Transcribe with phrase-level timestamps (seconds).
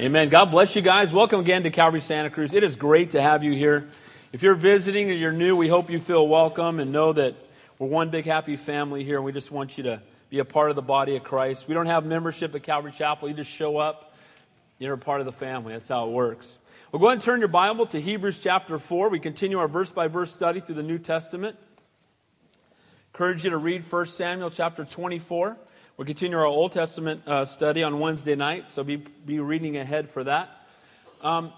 [0.00, 0.30] Amen.
[0.30, 1.12] God bless you guys.
[1.12, 2.54] Welcome again to Calvary Santa Cruz.
[2.54, 3.90] It is great to have you here.
[4.32, 7.34] If you're visiting or you're new, we hope you feel welcome and know that
[7.78, 10.00] we're one big happy family here, and we just want you to
[10.30, 11.68] be a part of the body of Christ.
[11.68, 13.28] We don't have membership at Calvary Chapel.
[13.28, 14.14] You just show up,
[14.78, 15.74] you're a part of the family.
[15.74, 16.56] That's how it works.
[16.92, 19.10] Well, go ahead and turn your Bible to Hebrews chapter 4.
[19.10, 21.58] We continue our verse by verse study through the New Testament.
[23.12, 25.58] Encourage you to read 1 Samuel chapter 24.
[26.00, 30.08] We'll continue our Old Testament uh, study on Wednesday night, so be, be reading ahead
[30.08, 30.48] for that.
[31.20, 31.52] Um,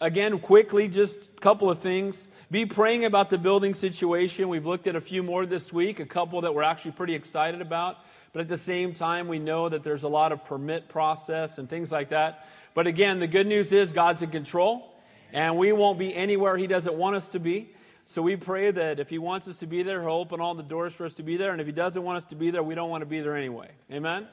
[0.00, 2.26] again, quickly, just a couple of things.
[2.50, 4.48] Be praying about the building situation.
[4.48, 7.62] We've looked at a few more this week, a couple that we're actually pretty excited
[7.62, 7.98] about.
[8.32, 11.70] But at the same time, we know that there's a lot of permit process and
[11.70, 12.48] things like that.
[12.74, 14.92] But again, the good news is God's in control,
[15.32, 17.70] and we won't be anywhere He doesn't want us to be.
[18.10, 20.62] So we pray that if He wants us to be there, He'll open all the
[20.62, 21.52] doors for us to be there.
[21.52, 23.36] And if He doesn't want us to be there, we don't want to be there
[23.36, 23.68] anyway.
[23.92, 24.26] Amen?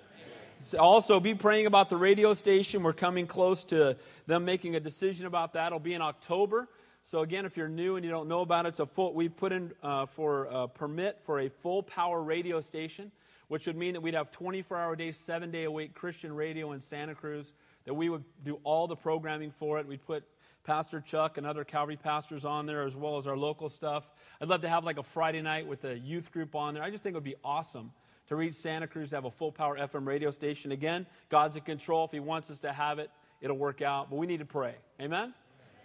[0.61, 2.83] So also, be praying about the radio station.
[2.83, 5.67] We're coming close to them making a decision about that.
[5.67, 6.69] It'll be in October.
[7.03, 9.13] So again, if you're new and you don't know about it, it's a full.
[9.13, 13.11] We've put in uh, for a permit for a full power radio station,
[13.49, 16.71] which would mean that we'd have 24 hour day, seven day a week Christian radio
[16.71, 17.51] in Santa Cruz.
[17.83, 19.85] That we would do all the programming for it.
[19.85, 20.23] We'd put
[20.65, 24.11] Pastor Chuck and other Calvary pastors on there, as well as our local stuff.
[24.41, 26.83] I'd love to have like a Friday night with a youth group on there.
[26.83, 27.91] I just think it would be awesome
[28.27, 30.71] to reach Santa Cruz, have a full power FM radio station.
[30.71, 32.05] Again, God's in control.
[32.05, 34.09] If He wants us to have it, it'll work out.
[34.09, 34.75] But we need to pray.
[34.99, 35.33] Amen?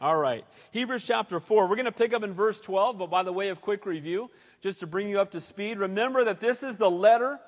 [0.01, 0.47] All right.
[0.70, 1.69] Hebrews chapter 4.
[1.69, 4.31] We're going to pick up in verse 12, but by the way of quick review,
[4.62, 7.39] just to bring you up to speed, remember that this is the letter,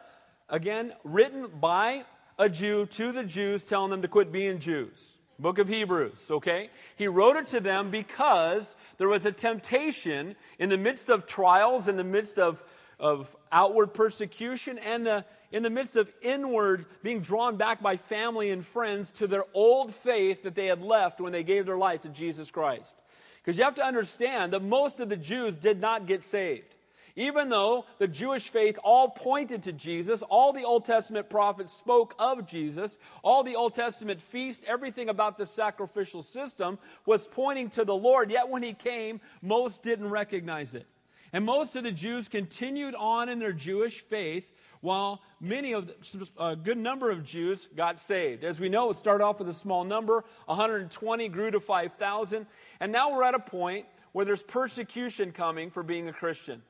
[0.51, 2.05] again, written by
[2.39, 5.12] a Jew to the Jews, telling them to quit being Jews.
[5.39, 6.71] Book of Hebrews, okay?
[6.97, 11.89] He wrote it to them because there was a temptation in the midst of trials,
[11.89, 12.63] in the midst of,
[13.01, 18.51] of outward persecution, and the in the midst of inward being drawn back by family
[18.51, 22.03] and friends to their old faith that they had left when they gave their life
[22.03, 22.95] to Jesus Christ.
[23.37, 26.75] Because you have to understand that most of the Jews did not get saved.
[27.17, 32.15] Even though the Jewish faith all pointed to Jesus, all the Old Testament prophets spoke
[32.19, 37.85] of Jesus, all the Old Testament feast, everything about the sacrificial system was pointing to
[37.85, 40.87] the Lord, yet when he came, most didn't recognize it.
[41.35, 46.29] And most of the Jews continued on in their Jewish faith while many of the,
[46.39, 48.43] a good number of Jews got saved.
[48.43, 52.47] As we know, it started off with a small number, 120 grew to 5,000,
[52.81, 56.63] and now we're at a point where there's persecution coming for being a Christian.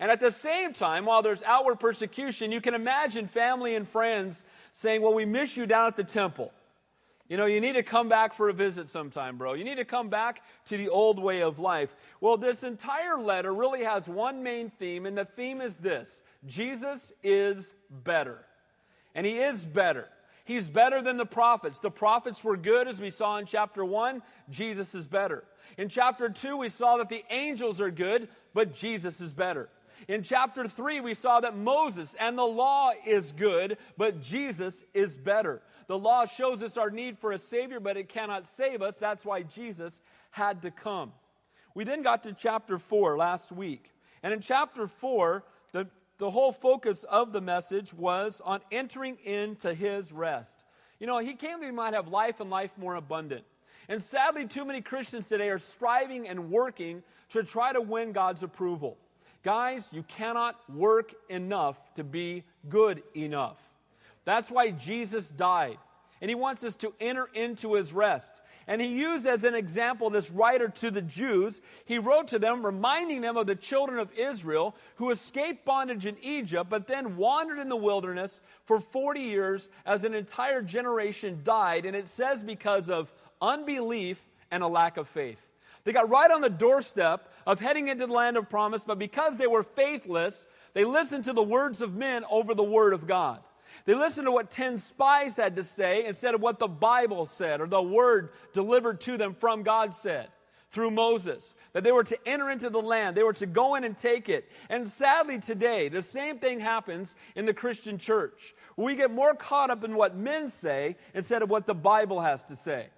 [0.00, 4.42] And at the same time, while there's outward persecution, you can imagine family and friends
[4.72, 6.52] saying, Well, we miss you down at the temple.
[7.28, 9.54] You know, you need to come back for a visit sometime, bro.
[9.54, 11.96] You need to come back to the old way of life.
[12.20, 17.12] Well, this entire letter really has one main theme, and the theme is this Jesus
[17.22, 18.44] is better.
[19.14, 20.08] And he is better.
[20.44, 21.78] He's better than the prophets.
[21.78, 24.20] The prophets were good, as we saw in chapter 1.
[24.50, 25.44] Jesus is better.
[25.78, 29.70] In chapter 2, we saw that the angels are good, but Jesus is better.
[30.08, 35.16] In chapter 3, we saw that Moses and the law is good, but Jesus is
[35.16, 35.62] better.
[35.86, 38.96] The law shows us our need for a Savior, but it cannot save us.
[38.96, 40.00] That's why Jesus
[40.30, 41.12] had to come.
[41.74, 43.90] We then got to chapter 4 last week.
[44.22, 45.88] And in chapter 4, the
[46.18, 50.54] the whole focus of the message was on entering into his rest.
[51.00, 53.44] You know, he came that we might have life and life more abundant.
[53.88, 58.42] And sadly, too many Christians today are striving and working to try to win God's
[58.42, 58.96] approval.
[59.44, 63.58] Guys, you cannot work enough to be good enough.
[64.24, 65.76] That's why Jesus died.
[66.22, 68.30] And he wants us to enter into his rest.
[68.66, 71.60] And he used as an example this writer to the Jews.
[71.84, 76.16] He wrote to them, reminding them of the children of Israel who escaped bondage in
[76.22, 81.84] Egypt, but then wandered in the wilderness for 40 years as an entire generation died.
[81.84, 83.12] And it says because of
[83.42, 85.38] unbelief and a lack of faith.
[85.84, 89.36] They got right on the doorstep of heading into the land of promise, but because
[89.36, 93.40] they were faithless, they listened to the words of men over the word of God.
[93.86, 97.60] They listened to what 10 spies had to say instead of what the Bible said
[97.60, 100.28] or the word delivered to them from God said
[100.70, 101.54] through Moses.
[101.72, 104.28] That they were to enter into the land, they were to go in and take
[104.28, 104.48] it.
[104.68, 108.54] And sadly, today, the same thing happens in the Christian church.
[108.76, 112.42] We get more caught up in what men say instead of what the Bible has
[112.44, 112.88] to say.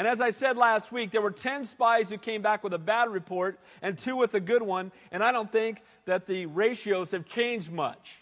[0.00, 2.78] And as I said last week, there were 10 spies who came back with a
[2.78, 7.10] bad report and two with a good one, and I don't think that the ratios
[7.10, 8.16] have changed much.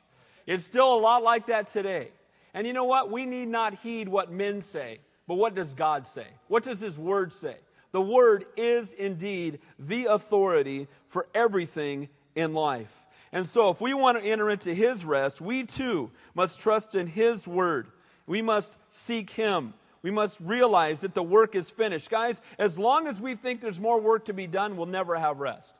[0.44, 2.08] It's still a lot like that today.
[2.52, 3.12] And you know what?
[3.12, 4.98] We need not heed what men say,
[5.28, 6.26] but what does God say?
[6.48, 7.54] What does His Word say?
[7.92, 13.06] The Word is indeed the authority for everything in life.
[13.30, 17.06] And so, if we want to enter into His rest, we too must trust in
[17.06, 17.86] His Word.
[18.26, 22.10] We must seek Him We must realize that the work is finished.
[22.10, 25.38] Guys, as long as we think there's more work to be done, we'll never have
[25.38, 25.74] rest.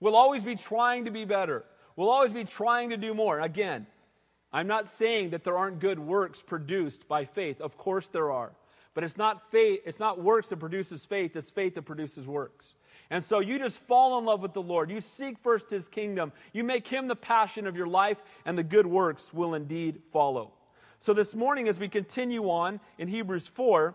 [0.00, 1.64] We'll always be trying to be better.
[1.96, 3.40] We'll always be trying to do more.
[3.40, 3.86] Again,
[4.52, 7.60] I'm not saying that there aren't good works produced by faith.
[7.60, 8.52] Of course there are.
[8.94, 12.74] But it's not faith, it's not works that produces faith, it's faith that produces works.
[13.08, 14.90] And so you just fall in love with the Lord.
[14.90, 16.32] You seek first his kingdom.
[16.52, 20.52] You make him the passion of your life, and the good works will indeed follow.
[21.02, 23.94] So this morning, as we continue on in Hebrews 4,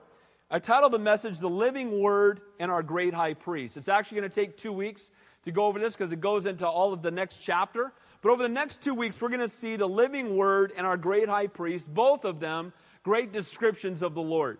[0.49, 3.77] I titled the message The Living Word and Our Great High Priest.
[3.77, 5.11] It's actually going to take two weeks
[5.43, 7.93] to go over this because it goes into all of the next chapter.
[8.23, 10.97] But over the next two weeks, we're going to see the living word and our
[10.97, 12.73] great high priest, both of them
[13.03, 14.57] great descriptions of the Lord.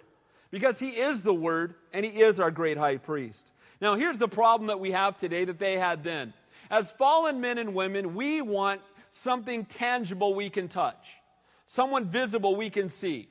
[0.52, 3.50] Because he is the word and he is our great high priest.
[3.82, 6.32] Now, here's the problem that we have today that they had then.
[6.70, 8.82] As fallen men and women, we want
[9.12, 11.08] something tangible we can touch,
[11.68, 13.30] someone visible we can see.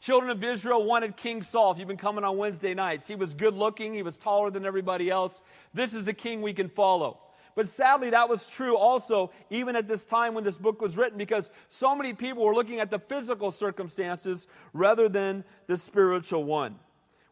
[0.00, 1.72] Children of Israel wanted King Saul.
[1.72, 4.64] If you've been coming on Wednesday nights, he was good looking, he was taller than
[4.64, 5.40] everybody else.
[5.74, 7.18] This is a king we can follow.
[7.56, 11.18] But sadly, that was true also even at this time when this book was written
[11.18, 16.76] because so many people were looking at the physical circumstances rather than the spiritual one.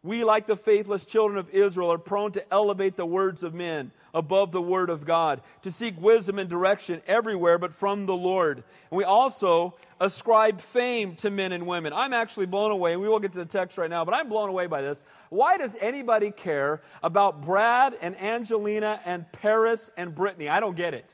[0.06, 3.90] We, like the faithless children of Israel, are prone to elevate the words of men
[4.14, 8.58] above the word of God, to seek wisdom and direction everywhere but from the Lord.
[8.90, 11.92] And we also ascribe fame to men and women.
[11.92, 14.28] I'm actually blown away, and we will get to the text right now, but I'm
[14.28, 15.02] blown away by this.
[15.28, 20.48] Why does anybody care about Brad and Angelina and Paris and Britney?
[20.48, 21.04] I don't get it.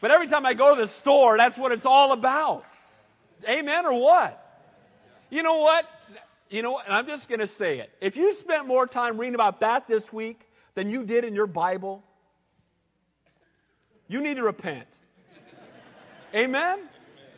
[0.00, 2.64] But every time I go to the store, that's what it's all about.
[3.48, 4.40] Amen or what?
[5.30, 5.84] You know what?
[6.50, 6.86] You know what?
[6.86, 7.90] And I'm just going to say it.
[8.00, 10.40] If you spent more time reading about that this week
[10.74, 12.04] than you did in your Bible,
[14.08, 14.86] you need to repent.
[16.34, 16.80] Amen?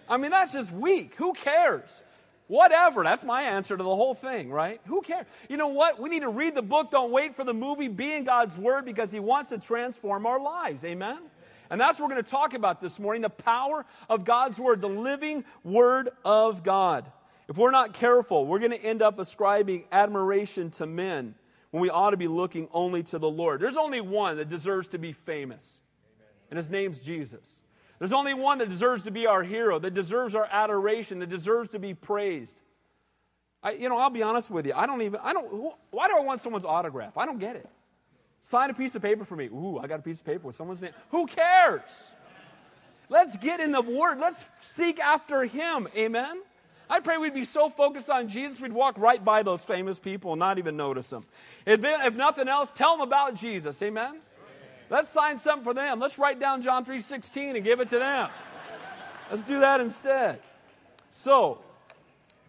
[0.09, 1.15] I mean, that's just weak.
[1.17, 2.03] Who cares?
[2.49, 3.03] Whatever.
[3.03, 4.81] That's my answer to the whole thing, right?
[4.87, 5.27] Who cares?
[5.49, 6.01] You know what?
[6.01, 6.91] We need to read the book.
[6.91, 7.89] Don't wait for the movie.
[7.89, 10.85] Be in God's Word because He wants to transform our lives.
[10.85, 11.19] Amen?
[11.71, 14.81] And that's what we're going to talk about this morning the power of God's Word,
[14.81, 17.11] the living Word of God.
[17.49, 21.35] If we're not careful, we're going to end up ascribing admiration to men
[21.71, 23.61] when we ought to be looking only to the Lord.
[23.61, 25.79] There's only one that deserves to be famous,
[26.51, 27.45] and his name's Jesus.
[27.99, 31.71] There's only one that deserves to be our hero, that deserves our adoration, that deserves
[31.71, 32.61] to be praised.
[33.63, 34.75] I, you know, I'll be honest with you.
[34.75, 37.17] I don't even, I don't, why do I want someone's autograph?
[37.17, 37.69] I don't get it.
[38.43, 39.47] Sign a piece of paper for me.
[39.47, 40.93] Ooh, I got a piece of paper with someone's name.
[41.11, 41.81] Who cares?
[43.09, 44.19] Let's get in the Word.
[44.19, 45.89] Let's seek after Him.
[45.97, 46.43] Amen?
[46.89, 50.33] I pray we'd be so focused on Jesus, we'd walk right by those famous people
[50.33, 51.25] and not even notice them.
[51.65, 53.83] If, if nothing else, tell them about Jesus.
[53.83, 54.07] Amen?
[54.07, 54.21] Amen?
[54.89, 55.99] Let's sign something for them.
[55.99, 58.31] Let's write down John 3.16 and give it to them.
[59.31, 60.41] Let's do that instead.
[61.11, 61.59] So,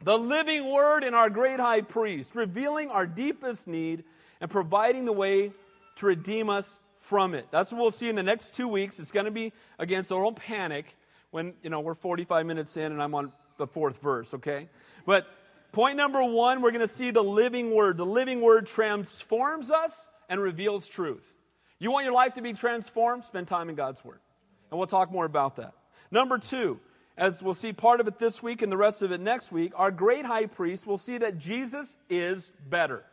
[0.03, 4.03] the living word in our great high priest, revealing our deepest need
[4.39, 5.51] and providing the way
[5.95, 7.47] to redeem us from it.
[7.49, 8.99] That's what we'll see in the next two weeks.
[8.99, 10.95] It's going to be against our own panic
[11.31, 14.69] when, you know, we're 45 minutes in and I'm on the fourth verse, okay?
[15.05, 15.27] But
[15.71, 17.97] point number one, we're going to see the living word.
[17.97, 21.23] The living word transforms us and reveals truth.
[21.79, 23.23] You want your life to be transformed?
[23.23, 24.19] Spend time in God's word.
[24.71, 25.73] And we'll talk more about that.
[26.11, 26.79] Number two,
[27.17, 29.73] as we'll see part of it this week and the rest of it next week,
[29.75, 33.03] our great high priest will see that Jesus is better.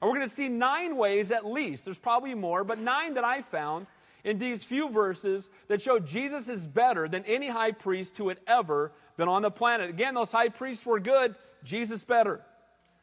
[0.00, 3.24] And we're going to see nine ways at least, there's probably more, but nine that
[3.24, 3.86] I found
[4.24, 8.38] in these few verses that show Jesus is better than any high priest who had
[8.46, 9.90] ever been on the planet.
[9.90, 12.40] Again, those high priests were good, Jesus better.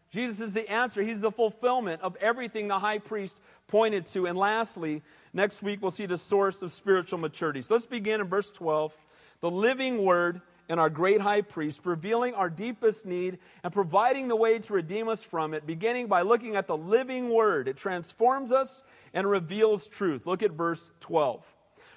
[0.10, 1.02] Jesus is the answer.
[1.02, 3.38] He's the fulfillment of everything the high priest
[3.68, 4.26] pointed to.
[4.26, 7.62] And lastly, next week we'll see the source of spiritual maturity.
[7.62, 8.98] So let's begin in verse 12.
[9.40, 14.38] The living word and our great high priest, revealing our deepest need and providing the
[14.38, 17.68] way to redeem us from it, beginning by looking at the living word.
[17.68, 18.82] It transforms us
[19.14, 20.26] and reveals truth.
[20.26, 21.46] Look at verse 12.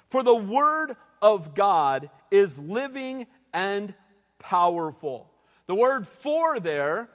[0.09, 3.93] For the word of God is living and
[4.39, 5.31] powerful.
[5.67, 7.07] The word for there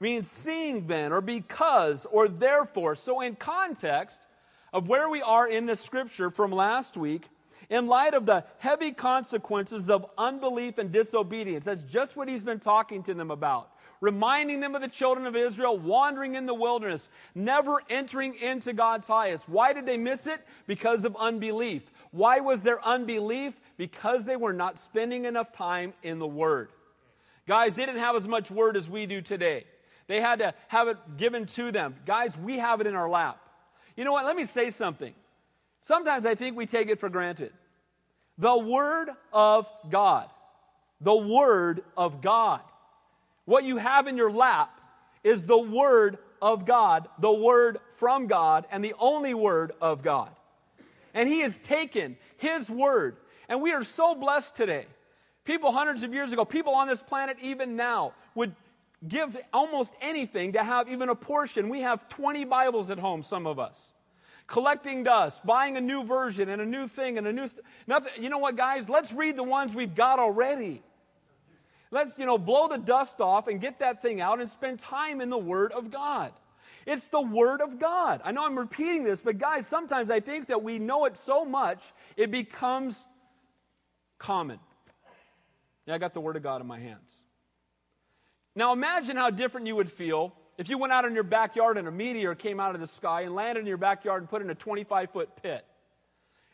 [0.00, 2.96] means seeing then, or because, or therefore.
[2.96, 4.18] So, in context
[4.72, 7.28] of where we are in the scripture from last week,
[7.74, 12.60] in light of the heavy consequences of unbelief and disobedience, that's just what he's been
[12.60, 13.68] talking to them about.
[14.00, 19.08] Reminding them of the children of Israel wandering in the wilderness, never entering into God's
[19.08, 19.48] highest.
[19.48, 20.40] Why did they miss it?
[20.68, 21.82] Because of unbelief.
[22.12, 23.58] Why was there unbelief?
[23.76, 26.68] Because they were not spending enough time in the Word.
[27.48, 29.64] Guys, they didn't have as much Word as we do today.
[30.06, 31.96] They had to have it given to them.
[32.06, 33.40] Guys, we have it in our lap.
[33.96, 34.26] You know what?
[34.26, 35.12] Let me say something.
[35.82, 37.52] Sometimes I think we take it for granted.
[38.38, 40.28] The Word of God.
[41.00, 42.60] The Word of God.
[43.44, 44.80] What you have in your lap
[45.22, 50.30] is the Word of God, the Word from God, and the only Word of God.
[51.12, 53.16] And He has taken His Word,
[53.48, 54.86] and we are so blessed today.
[55.44, 58.54] People hundreds of years ago, people on this planet even now, would
[59.06, 61.68] give almost anything to have even a portion.
[61.68, 63.76] We have 20 Bibles at home, some of us.
[64.46, 68.22] Collecting dust, buying a new version and a new thing and a new st- nothing.
[68.22, 68.88] You know what, guys?
[68.88, 70.82] Let's read the ones we've got already.
[71.90, 75.20] Let's, you know, blow the dust off and get that thing out and spend time
[75.20, 76.32] in the Word of God.
[76.86, 78.20] It's the Word of God.
[78.24, 81.44] I know I'm repeating this, but guys, sometimes I think that we know it so
[81.44, 83.04] much it becomes
[84.18, 84.58] common.
[85.86, 87.10] Yeah, I got the Word of God in my hands.
[88.54, 91.88] Now imagine how different you would feel if you went out in your backyard and
[91.88, 94.50] a meteor came out of the sky and landed in your backyard and put in
[94.50, 95.64] a 25 foot pit.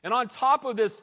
[0.02, 1.02] And on top of this,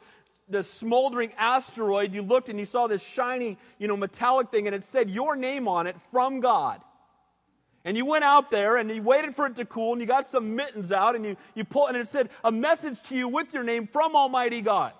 [0.50, 4.76] this smoldering asteroid, you looked and you saw this shiny, you know, metallic thing, and
[4.76, 6.82] it said your name on it from God.
[7.86, 10.28] And you went out there and you waited for it to cool, and you got
[10.28, 13.54] some mittens out, and you, you pull, and it said a message to you with
[13.54, 14.94] your name from Almighty God.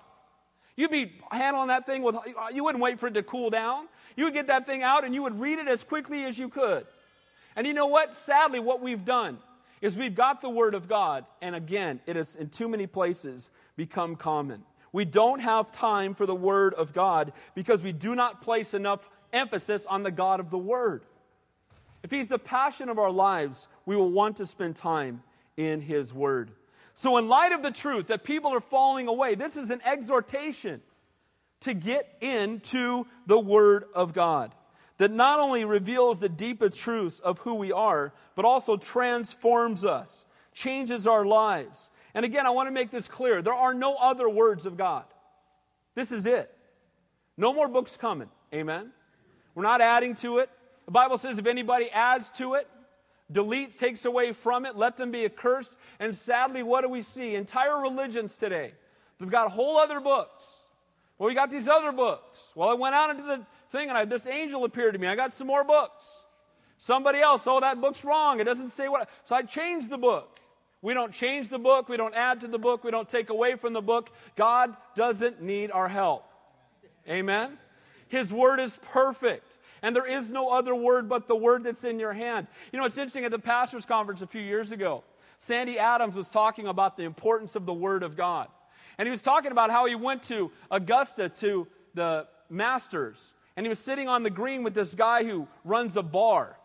[0.76, 2.14] You'd be handling that thing with,
[2.54, 3.88] you wouldn't wait for it to cool down.
[4.16, 6.48] You would get that thing out and you would read it as quickly as you
[6.48, 6.86] could.
[7.58, 8.14] And you know what?
[8.14, 9.38] Sadly, what we've done
[9.80, 13.50] is we've got the Word of God, and again, it has in too many places
[13.74, 14.62] become common.
[14.92, 19.00] We don't have time for the Word of God because we do not place enough
[19.32, 21.02] emphasis on the God of the Word.
[22.04, 25.24] If He's the passion of our lives, we will want to spend time
[25.56, 26.52] in His Word.
[26.94, 30.80] So, in light of the truth that people are falling away, this is an exhortation
[31.62, 34.54] to get into the Word of God
[34.98, 40.24] that not only reveals the deepest truths of who we are, but also transforms us,
[40.52, 41.88] changes our lives.
[42.14, 45.04] And again, I want to make this clear there are no other words of God.
[45.94, 46.52] This is it.
[47.36, 48.28] No more books coming.
[48.52, 48.90] Amen.
[49.54, 50.50] We're not adding to it.
[50.86, 52.68] The Bible says if anybody adds to it,
[53.32, 55.72] deletes, takes away from it, let them be accursed.
[56.00, 57.34] And sadly, what do we see?
[57.34, 58.72] Entire religions today.
[59.18, 60.42] They've got whole other books.
[61.18, 62.40] Well, we got these other books.
[62.54, 65.06] Well, I went out into the thing and I, this angel appeared to me.
[65.06, 66.04] I got some more books.
[66.78, 68.40] Somebody else, oh, that book's wrong.
[68.40, 69.08] It doesn't say what.
[69.24, 70.38] So I changed the book.
[70.80, 71.88] We don't change the book.
[71.88, 72.84] We don't add to the book.
[72.84, 74.10] We don't take away from the book.
[74.36, 76.24] God doesn't need our help.
[77.08, 77.58] Amen?
[78.08, 79.58] His word is perfect.
[79.82, 82.46] And there is no other word but the word that's in your hand.
[82.72, 85.04] You know, it's interesting at the pastor's conference a few years ago,
[85.38, 88.48] Sandy Adams was talking about the importance of the word of God.
[88.98, 93.32] And he was talking about how he went to Augusta to the Masters.
[93.58, 96.56] And he was sitting on the green with this guy who runs a bar.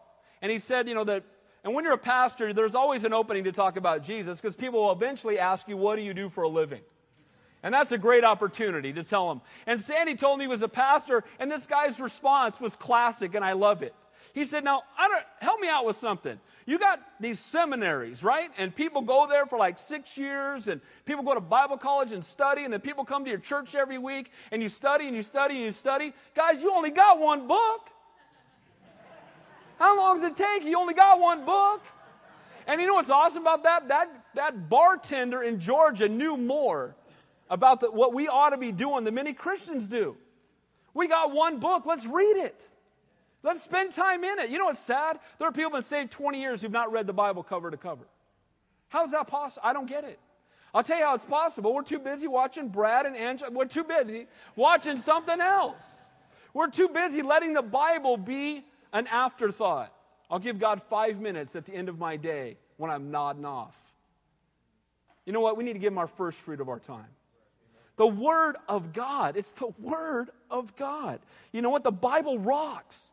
[0.43, 1.23] And he said, you know, that,
[1.63, 4.83] and when you're a pastor, there's always an opening to talk about Jesus because people
[4.83, 6.81] will eventually ask you, what do you do for a living?
[7.63, 9.41] And that's a great opportunity to tell them.
[9.65, 13.43] And Sandy told me he was a pastor, and this guy's response was classic, and
[13.43, 13.95] I love it.
[14.33, 14.83] He said, Now,
[15.39, 16.39] help me out with something.
[16.65, 18.49] You got these seminaries, right?
[18.57, 22.23] And people go there for like six years, and people go to Bible college and
[22.23, 25.23] study, and then people come to your church every week, and you study and you
[25.23, 26.13] study and you study.
[26.35, 27.89] Guys, you only got one book.
[29.77, 30.63] How long does it take?
[30.63, 31.81] You only got one book.
[32.65, 33.89] And you know what's awesome about that?
[33.89, 36.95] That, that bartender in Georgia knew more
[37.49, 40.15] about the, what we ought to be doing than many Christians do.
[40.93, 42.59] We got one book, let's read it.
[43.43, 44.49] Let's spend time in it.
[44.49, 45.19] You know what's sad?
[45.37, 47.77] There are people who've been saved 20 years who've not read the Bible cover to
[47.77, 48.05] cover.
[48.87, 49.61] How is that possible?
[49.65, 50.19] I don't get it.
[50.73, 51.73] I'll tell you how it's possible.
[51.73, 53.51] We're too busy watching Brad and Angela.
[53.51, 55.81] We're too busy watching something else.
[56.53, 59.93] We're too busy letting the Bible be an afterthought.
[60.31, 63.75] I'll give God five minutes at the end of my day when I'm nodding off.
[65.25, 65.57] You know what?
[65.57, 67.07] We need to give Him our first fruit of our time.
[67.97, 69.37] The Word of God.
[69.37, 71.19] It's the Word of God.
[71.51, 71.83] You know what?
[71.83, 73.09] The Bible rocks.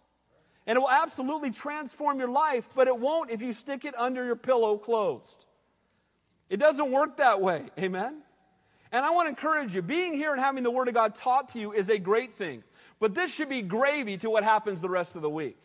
[0.70, 4.24] And it will absolutely transform your life, but it won't if you stick it under
[4.24, 5.44] your pillow closed.
[6.48, 7.64] It doesn't work that way.
[7.76, 8.22] Amen?
[8.92, 11.48] And I want to encourage you being here and having the Word of God taught
[11.54, 12.62] to you is a great thing.
[13.00, 15.56] But this should be gravy to what happens the rest of the week.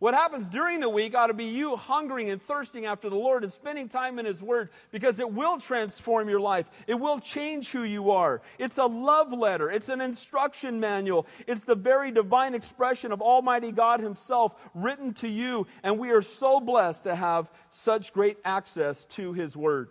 [0.00, 3.42] What happens during the week ought to be you hungering and thirsting after the Lord
[3.42, 6.70] and spending time in His Word because it will transform your life.
[6.86, 8.40] It will change who you are.
[8.60, 11.26] It's a love letter, it's an instruction manual.
[11.48, 15.66] It's the very divine expression of Almighty God Himself written to you.
[15.82, 19.88] And we are so blessed to have such great access to His Word.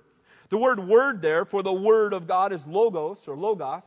[0.50, 3.84] The word word there for the Word of God is logos or logos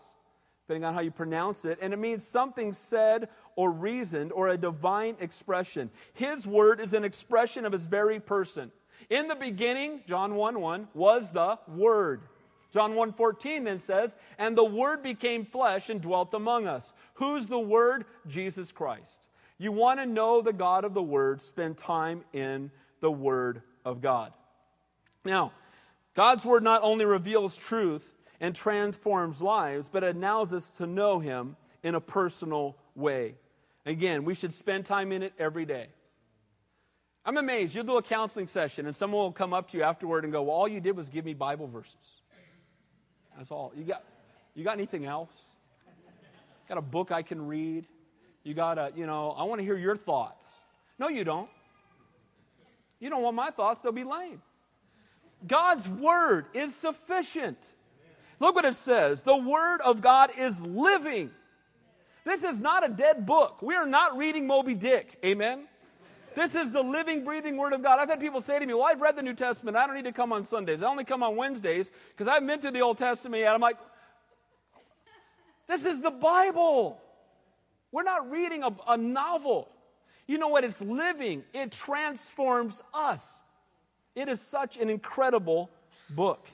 [0.71, 4.57] depending on how you pronounce it, and it means something said or reasoned or a
[4.57, 5.91] divine expression.
[6.13, 8.71] His word is an expression of his very person.
[9.09, 12.23] In the beginning, John 1 1, was the Word.
[12.71, 17.59] John 1:14 then says, "And the word became flesh and dwelt among us." Who's the
[17.59, 18.05] word?
[18.29, 19.27] Jesus Christ.
[19.59, 24.01] You want to know the God of the Word, spend time in the Word of
[24.01, 24.33] God.
[25.25, 25.51] Now,
[26.15, 31.19] God's Word not only reveals truth and transforms lives, but it allows us to know
[31.19, 33.35] Him in a personal way.
[33.87, 35.89] Again, we should spend time in it every day.
[37.25, 37.75] I'm amazed.
[37.75, 40.43] You'll do a counseling session, and someone will come up to you afterward and go,
[40.43, 41.95] Well, all you did was give me Bible verses.
[43.37, 43.73] That's all.
[43.77, 44.05] You got,
[44.55, 45.31] you got anything else?
[46.69, 47.87] Got a book I can read?
[48.43, 50.47] You got a, you know, I want to hear your thoughts.
[50.99, 51.49] No, you don't.
[53.01, 54.43] You don't want my thoughts, they'll be lame.
[55.47, 57.59] God's word is sufficient.
[58.41, 61.31] Look what it says the word of God is living.
[62.25, 63.63] This is not a dead book.
[63.63, 65.19] We are not reading Moby Dick.
[65.25, 65.67] Amen.
[66.35, 67.99] This is the living, breathing Word of God.
[67.99, 69.77] I've had people say to me, Well, I've read the New Testament.
[69.77, 70.83] I don't need to come on Sundays.
[70.83, 73.53] I only come on Wednesdays because I've been to the Old Testament yet.
[73.53, 73.79] I'm like,
[75.67, 77.01] This is the Bible.
[77.91, 79.69] We're not reading a, a novel.
[80.29, 80.63] You know what?
[80.63, 83.39] It's living, it transforms us.
[84.15, 85.71] It is such an incredible
[86.11, 86.47] book.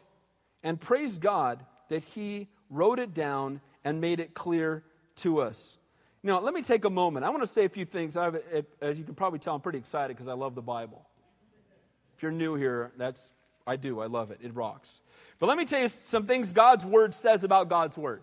[0.63, 4.83] And praise God that He wrote it down and made it clear
[5.17, 5.77] to us.
[6.23, 7.25] Now, let me take a moment.
[7.25, 8.15] I want to say a few things.
[8.15, 8.37] Have,
[8.83, 11.07] as you can probably tell, I'm pretty excited because I love the Bible.
[12.17, 13.31] If you're new here, that's
[13.67, 14.01] I do.
[14.01, 14.41] I love it.
[14.43, 15.03] It rocks.
[15.39, 18.23] But let me tell you some things God's Word says about God's Word.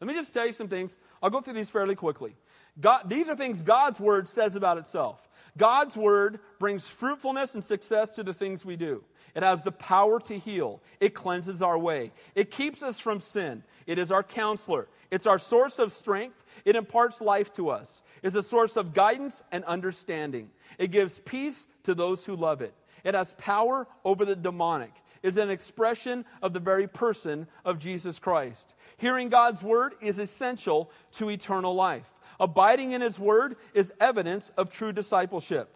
[0.00, 0.98] Let me just tell you some things.
[1.22, 2.34] I'll go through these fairly quickly.
[2.80, 5.28] God, these are things God's Word says about itself.
[5.56, 9.04] God's Word brings fruitfulness and success to the things we do.
[9.34, 10.80] It has the power to heal.
[11.00, 12.12] It cleanses our way.
[12.34, 13.64] It keeps us from sin.
[13.86, 14.88] It is our counselor.
[15.10, 16.44] It's our source of strength.
[16.64, 18.02] It imparts life to us.
[18.22, 20.50] It's a source of guidance and understanding.
[20.78, 22.74] It gives peace to those who love it.
[23.02, 24.92] It has power over the demonic.
[25.22, 28.74] Is an expression of the very person of Jesus Christ.
[28.98, 32.10] Hearing God's word is essential to eternal life.
[32.38, 35.74] Abiding in his word is evidence of true discipleship.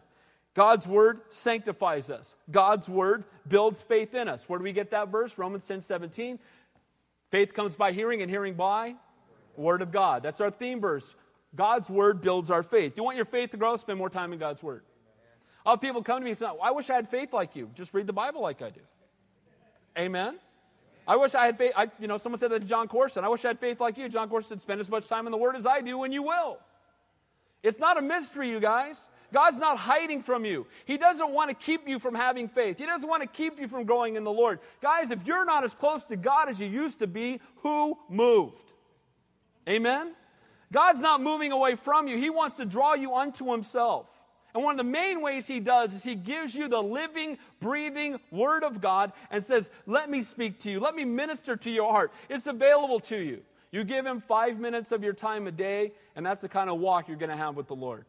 [0.58, 2.34] God's word sanctifies us.
[2.50, 4.48] God's word builds faith in us.
[4.48, 5.38] Where do we get that verse?
[5.38, 6.36] Romans 10 17.
[7.30, 8.96] Faith comes by hearing, and hearing by
[9.56, 10.24] Word of God.
[10.24, 11.14] That's our theme verse.
[11.54, 12.94] God's Word builds our faith.
[12.96, 13.76] You want your faith to grow?
[13.76, 14.82] Spend more time in God's Word.
[15.64, 17.70] All people come to me and say, I wish I had faith like you.
[17.76, 18.80] Just read the Bible like I do.
[19.96, 20.40] Amen.
[21.06, 21.72] I wish I had faith.
[21.76, 23.22] I, you know, someone said that to Jon Courson.
[23.22, 24.08] I wish I had faith like you.
[24.08, 26.24] Jon Courson said, spend as much time in the Word as I do, and you
[26.24, 26.58] will.
[27.62, 29.04] It's not a mystery, you guys.
[29.32, 30.66] God's not hiding from you.
[30.86, 32.78] He doesn't want to keep you from having faith.
[32.78, 34.60] He doesn't want to keep you from growing in the Lord.
[34.80, 38.72] Guys, if you're not as close to God as you used to be, who moved?
[39.68, 40.14] Amen?
[40.72, 42.16] God's not moving away from you.
[42.16, 44.06] He wants to draw you unto Himself.
[44.54, 48.18] And one of the main ways He does is He gives you the living, breathing
[48.30, 50.80] Word of God and says, Let me speak to you.
[50.80, 52.12] Let me minister to your heart.
[52.28, 53.42] It's available to you.
[53.70, 56.78] You give Him five minutes of your time a day, and that's the kind of
[56.78, 58.06] walk you're going to have with the Lord.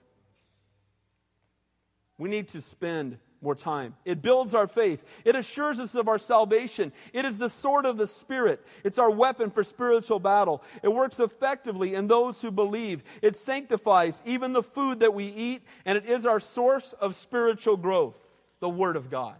[2.19, 3.95] We need to spend more time.
[4.03, 5.03] It builds our faith.
[5.23, 6.91] It assures us of our salvation.
[7.13, 8.63] It is the sword of the Spirit.
[8.83, 10.61] It's our weapon for spiritual battle.
[10.83, 13.01] It works effectively in those who believe.
[13.21, 17.77] It sanctifies even the food that we eat, and it is our source of spiritual
[17.77, 18.17] growth.
[18.59, 19.35] The Word of God.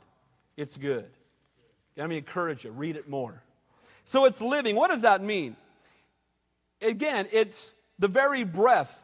[0.55, 1.09] It's good.
[1.97, 3.43] Let me encourage you, read it more.
[4.05, 4.77] So it's living.
[4.77, 5.57] What does that mean?
[6.81, 8.97] Again, it's the very breath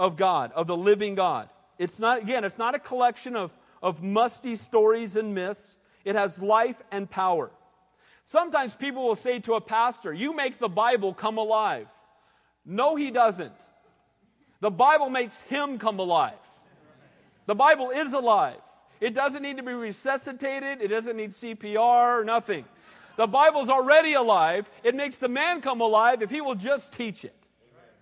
[0.00, 1.48] of God, of the living God.
[1.78, 5.76] It's not, again, it's not a collection of, of musty stories and myths.
[6.04, 7.50] It has life and power.
[8.24, 11.88] Sometimes people will say to a pastor, You make the Bible come alive.
[12.64, 13.52] No, he doesn't.
[14.60, 16.38] The Bible makes him come alive.
[17.46, 18.58] The Bible is alive.
[19.00, 22.64] It doesn't need to be resuscitated, it doesn't need CPR, or nothing.
[23.16, 24.70] The Bible's already alive.
[24.84, 27.34] It makes the man come alive if he will just teach it.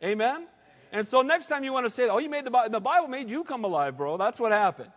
[0.04, 0.46] Amen?
[0.92, 3.08] And so next time you want to say, oh, you made the Bible, the Bible
[3.08, 4.16] made you come alive, bro.
[4.16, 4.90] That's what happened.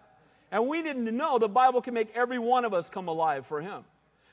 [0.52, 3.62] And we didn't know the Bible can make every one of us come alive for
[3.62, 3.84] Him.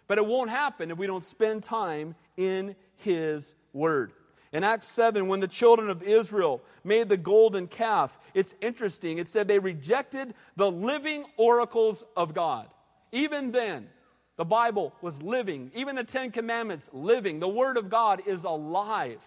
[0.07, 4.12] But it won't happen if we don't spend time in His Word.
[4.53, 9.18] In Acts 7, when the children of Israel made the golden calf, it's interesting.
[9.18, 12.66] It said they rejected the living oracles of God.
[13.12, 13.88] Even then,
[14.37, 15.70] the Bible was living.
[15.75, 17.38] Even the Ten Commandments, living.
[17.38, 19.20] The Word of God is alive.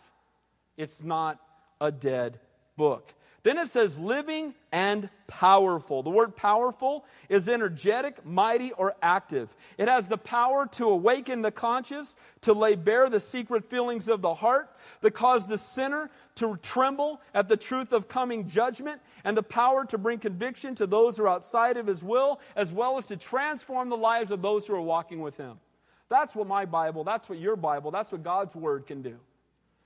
[0.76, 1.40] It's not
[1.84, 2.40] a dead
[2.78, 3.14] book.
[3.44, 6.02] Then it says living and powerful.
[6.02, 9.54] The word powerful is energetic, mighty, or active.
[9.78, 14.22] It has the power to awaken the conscious, to lay bare the secret feelings of
[14.22, 14.70] the heart,
[15.02, 19.84] that cause the sinner to tremble at the truth of coming judgment, and the power
[19.88, 23.18] to bring conviction to those who are outside of his will, as well as to
[23.18, 25.60] transform the lives of those who are walking with him.
[26.08, 29.18] That's what my Bible, that's what your Bible, that's what God's Word can do.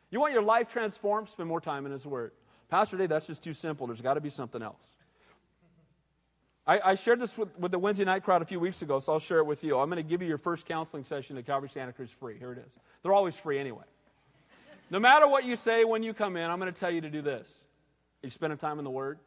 [0.09, 1.29] You want your life transformed?
[1.29, 2.31] Spend more time in His Word.
[2.69, 3.87] Pastor Dave, that's just too simple.
[3.87, 4.81] There's got to be something else.
[6.65, 9.13] I, I shared this with, with, the Wednesday night crowd a few weeks ago, so
[9.13, 9.79] I'll share it with you.
[9.79, 12.37] I'm going to give you your first counseling session at Calvary Santa Cruz free.
[12.37, 12.73] Here it is.
[13.03, 13.85] They're always free anyway.
[14.89, 17.09] No matter what you say when you come in, I'm going to tell you to
[17.09, 17.53] do this.
[18.23, 19.19] Are you spending time in the Word?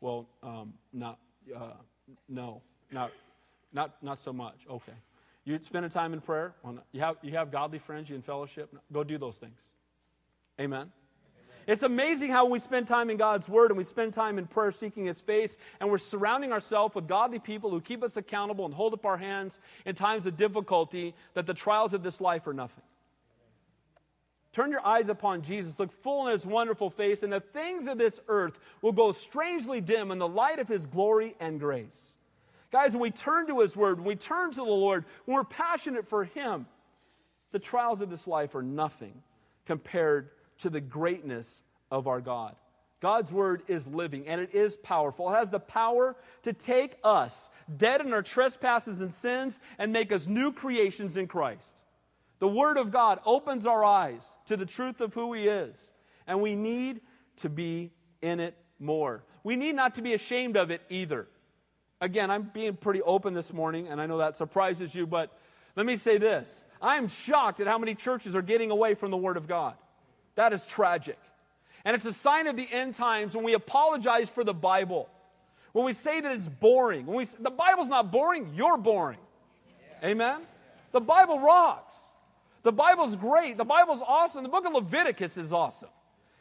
[0.00, 1.18] Well, um, not,
[1.56, 1.72] uh,
[2.28, 3.12] no, not,
[3.72, 4.56] not, not so much.
[4.68, 4.92] Okay.
[5.44, 6.54] You spending time in prayer?
[6.62, 8.74] Well, you, have, you have godly friends, you in fellowship?
[8.92, 9.58] Go do those things.
[10.60, 10.92] Amen.
[11.66, 14.72] It's amazing how we spend time in God's Word and we spend time in prayer
[14.72, 18.74] seeking His face, and we're surrounding ourselves with godly people who keep us accountable and
[18.74, 22.52] hold up our hands in times of difficulty, that the trials of this life are
[22.52, 22.82] nothing.
[24.52, 27.96] Turn your eyes upon Jesus, look full in His wonderful face, and the things of
[27.96, 32.12] this earth will go strangely dim in the light of His glory and grace.
[32.70, 35.44] Guys, when we turn to His Word, when we turn to the Lord, when we're
[35.44, 36.66] passionate for Him,
[37.52, 39.22] the trials of this life are nothing
[39.64, 40.30] compared
[40.62, 42.56] to the greatness of our God.
[43.00, 45.28] God's word is living and it is powerful.
[45.30, 50.12] It has the power to take us, dead in our trespasses and sins, and make
[50.12, 51.82] us new creations in Christ.
[52.38, 55.76] The word of God opens our eyes to the truth of who He is,
[56.26, 57.00] and we need
[57.38, 59.24] to be in it more.
[59.42, 61.26] We need not to be ashamed of it either.
[62.00, 65.36] Again, I'm being pretty open this morning, and I know that surprises you, but
[65.74, 66.48] let me say this.
[66.80, 69.74] I'm shocked at how many churches are getting away from the Word of God.
[70.34, 71.18] That is tragic.
[71.84, 75.08] And it's a sign of the end times when we apologize for the Bible.
[75.72, 77.06] When we say that it's boring.
[77.06, 79.18] When we, the Bible's not boring, you're boring.
[80.04, 80.40] Amen?
[80.92, 81.94] The Bible rocks.
[82.62, 83.56] The Bible's great.
[83.56, 84.42] The Bible's awesome.
[84.42, 85.88] The book of Leviticus is awesome.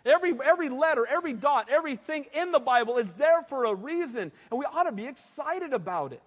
[0.06, 4.32] Every, every letter, every dot, everything in the Bible, it's there for a reason.
[4.49, 6.21] And we ought to be excited about it.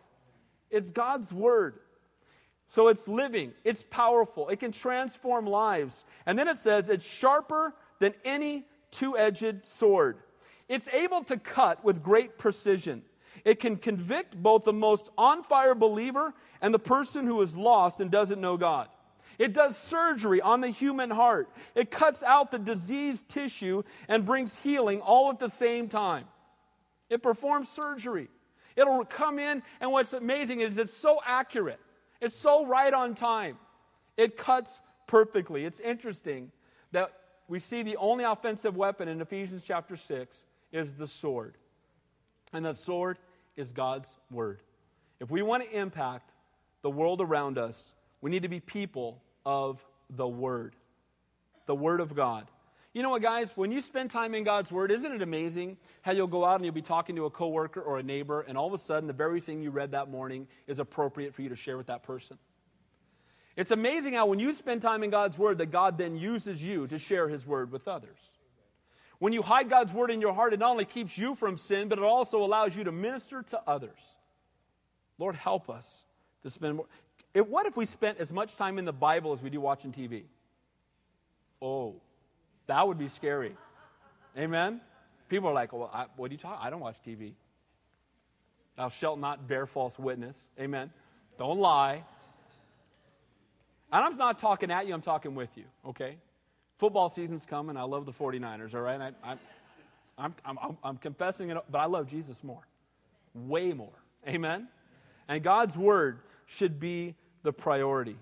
[0.71, 1.79] It's God's Word.
[2.71, 6.05] So it's living, it's powerful, it can transform lives.
[6.27, 10.19] And then it says it's sharper than any two edged sword.
[10.69, 13.03] It's able to cut with great precision.
[13.45, 18.01] It can convict both the most on fire believer and the person who is lost
[18.01, 18.89] and doesn't know God.
[19.39, 21.51] It does surgery on the human heart.
[21.75, 26.25] It cuts out the diseased tissue and brings healing all at the same time.
[27.11, 28.29] It performs surgery.
[28.77, 31.81] It'll come in, and what's amazing is it's so accurate.
[32.21, 33.59] It's so right on time.
[34.17, 35.65] It cuts perfectly.
[35.65, 36.51] It's interesting
[36.93, 37.13] that
[37.49, 40.37] we see the only offensive weapon in Ephesians chapter 6
[40.73, 41.57] is the sword.
[42.53, 43.19] And the sword
[43.57, 44.63] is God's word.
[45.21, 46.31] If we want to impact
[46.83, 50.77] the world around us, we need to be people of the word,
[51.67, 52.51] the word of God.
[52.95, 53.51] You know what, guys?
[53.57, 56.65] When you spend time in God's Word, isn't it amazing how you'll go out and
[56.65, 59.13] you'll be talking to a coworker or a neighbor, and all of a sudden, the
[59.13, 62.39] very thing you read that morning is appropriate for you to share with that person?
[63.57, 66.87] It's amazing how when you spend time in God's Word, that God then uses you
[66.87, 68.19] to share His Word with others.
[69.19, 71.89] When you hide God's Word in your heart, it not only keeps you from sin,
[71.89, 73.99] but it also allows you to minister to others.
[75.19, 75.89] Lord, help us
[76.45, 76.87] to spend more.
[77.35, 80.25] what if we spent as much time in the Bible as we do watching TV?
[81.61, 81.97] Oh,
[82.67, 83.57] that would be scary.
[84.37, 84.81] Amen?
[85.29, 86.59] People are like, well, I, what do you talk?
[86.63, 87.33] I don't watch TV.
[88.77, 90.37] Thou shalt not bear false witness.
[90.59, 90.91] Amen.
[91.39, 92.05] Don't lie.
[93.93, 96.17] And I'm not talking at you, I'm talking with you, okay?
[96.79, 97.77] Football season's coming.
[97.77, 99.01] I love the 49ers, all right?
[99.01, 99.37] I, I,
[100.19, 102.67] I'm, I'm, I'm confessing it, but I love Jesus more.
[103.35, 103.93] Way more.
[104.27, 104.69] Amen?
[105.29, 108.17] And God's word should be the priority.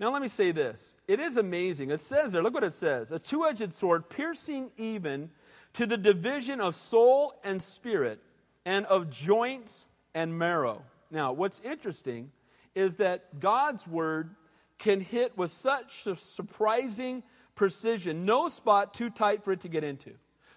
[0.00, 0.94] Now, let me say this.
[1.08, 1.90] It is amazing.
[1.90, 5.30] It says there, look what it says a two edged sword piercing even
[5.74, 8.20] to the division of soul and spirit
[8.64, 10.82] and of joints and marrow.
[11.10, 12.30] Now, what's interesting
[12.74, 14.34] is that God's word
[14.78, 17.22] can hit with such surprising
[17.56, 20.12] precision, no spot too tight for it to get into.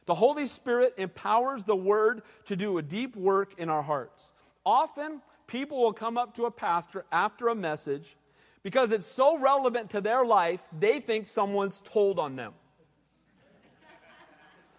[0.05, 4.33] The Holy Spirit empowers the word to do a deep work in our hearts.
[4.65, 8.15] Often, people will come up to a pastor after a message
[8.63, 12.53] because it's so relevant to their life, they think someone's told on them.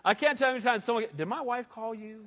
[0.05, 2.27] I can't tell you how many times someone, did my wife call you?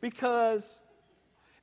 [0.00, 0.78] because,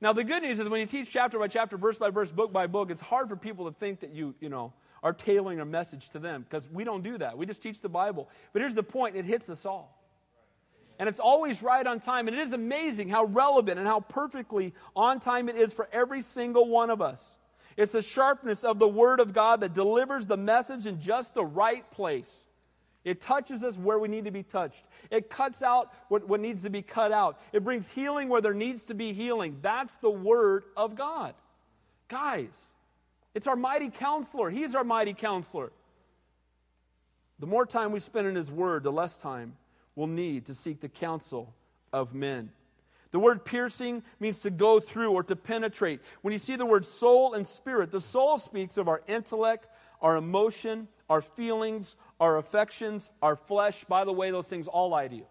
[0.00, 2.52] now the good news is when you teach chapter by chapter, verse by verse, book
[2.52, 5.64] by book, it's hard for people to think that you, you know, are tailoring a
[5.64, 7.36] message to them because we don't do that.
[7.38, 8.28] We just teach the Bible.
[8.52, 9.99] But here's the point it hits us all
[11.00, 12.28] and it's always right on time.
[12.28, 16.20] And it is amazing how relevant and how perfectly on time it is for every
[16.20, 17.38] single one of us.
[17.78, 21.42] It's the sharpness of the Word of God that delivers the message in just the
[21.42, 22.44] right place.
[23.02, 24.84] It touches us where we need to be touched.
[25.10, 27.40] It cuts out what, what needs to be cut out.
[27.54, 29.56] It brings healing where there needs to be healing.
[29.62, 31.32] That's the Word of God.
[32.08, 32.50] Guys,
[33.34, 34.50] it's our mighty counselor.
[34.50, 35.72] He's our mighty counselor.
[37.38, 39.54] The more time we spend in His Word, the less time
[39.96, 41.54] we'll need to seek the counsel
[41.92, 42.50] of men.
[43.12, 46.00] The word piercing means to go through or to penetrate.
[46.22, 49.66] When you see the word soul and spirit, the soul speaks of our intellect,
[50.00, 53.84] our emotion, our feelings, our affections, our flesh.
[53.88, 55.26] By the way, those things all lie to you.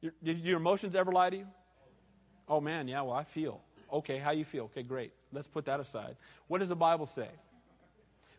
[0.00, 1.46] Your, your emotions ever lie to you?
[2.48, 3.60] Oh man, yeah, well, I feel.
[3.92, 4.64] Okay, how you feel?
[4.64, 5.12] Okay, great.
[5.32, 6.16] Let's put that aside.
[6.46, 7.28] What does the Bible say?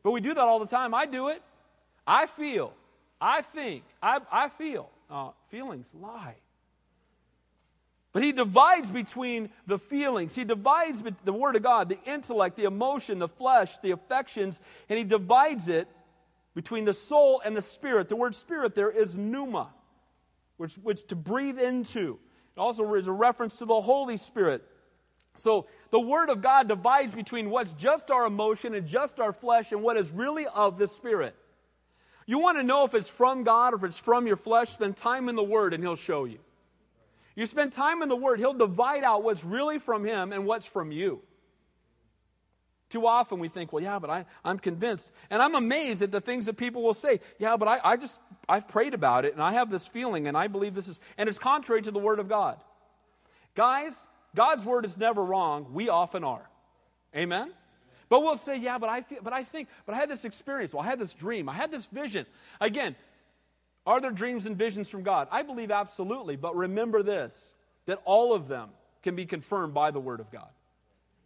[0.01, 0.93] But we do that all the time.
[0.93, 1.41] I do it.
[2.07, 2.73] I feel.
[3.21, 3.83] I think.
[4.01, 4.89] I, I feel.
[5.09, 6.35] Uh, feelings lie.
[8.11, 10.35] But he divides between the feelings.
[10.35, 14.97] He divides the Word of God, the intellect, the emotion, the flesh, the affections, and
[14.97, 15.87] he divides it
[16.55, 18.09] between the soul and the spirit.
[18.09, 19.69] The word spirit there is pneuma,
[20.57, 22.19] which, which to breathe into.
[22.55, 24.63] It also is a reference to the Holy Spirit.
[25.37, 29.71] So the Word of God divides between what's just our emotion and just our flesh
[29.71, 31.35] and what is really of the Spirit.
[32.29, 34.95] You want to know if it's from God or if it's from your flesh, spend
[34.95, 36.37] time in the Word and He'll show you.
[37.35, 40.67] You spend time in the Word, He'll divide out what's really from Him and what's
[40.67, 41.23] from you.
[42.91, 45.09] Too often we think, well, yeah, but I, I'm convinced.
[45.31, 47.19] And I'm amazed at the things that people will say.
[47.39, 50.37] Yeah, but I, I just, I've prayed about it and I have this feeling and
[50.37, 52.59] I believe this is, and it's contrary to the Word of God.
[53.55, 53.93] Guys,
[54.35, 55.73] God's Word is never wrong.
[55.73, 56.47] We often are.
[57.15, 57.51] Amen?
[58.09, 60.73] But we'll say, yeah, but I feel, but I think, but I had this experience.
[60.73, 61.47] Well, I had this dream.
[61.47, 62.25] I had this vision.
[62.59, 62.95] Again,
[63.85, 65.27] are there dreams and visions from God?
[65.31, 68.69] I believe absolutely, but remember this that all of them
[69.01, 70.49] can be confirmed by the Word of God.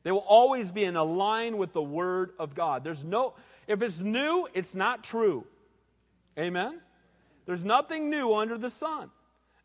[0.04, 2.84] They will always be in line with the Word of God.
[2.84, 3.34] There's no,
[3.68, 5.46] if it's new, it's not true.
[6.38, 6.80] Amen?
[7.46, 9.10] There's nothing new under the sun.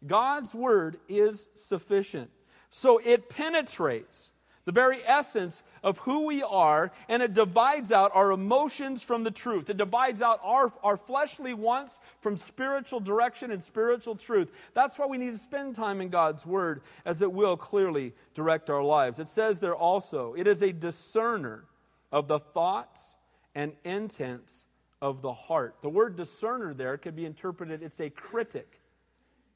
[0.06, 2.30] God's Word is sufficient.
[2.70, 4.30] So it penetrates
[4.68, 9.30] the very essence of who we are, and it divides out our emotions from the
[9.30, 9.70] truth.
[9.70, 14.50] It divides out our, our fleshly wants from spiritual direction and spiritual truth.
[14.74, 18.68] That's why we need to spend time in God's Word, as it will clearly direct
[18.68, 19.18] our lives.
[19.18, 21.64] It says there also, it is a discerner
[22.12, 23.14] of the thoughts
[23.54, 24.66] and intents
[25.00, 25.76] of the heart.
[25.80, 28.82] The word discerner there could be interpreted, it's a critic.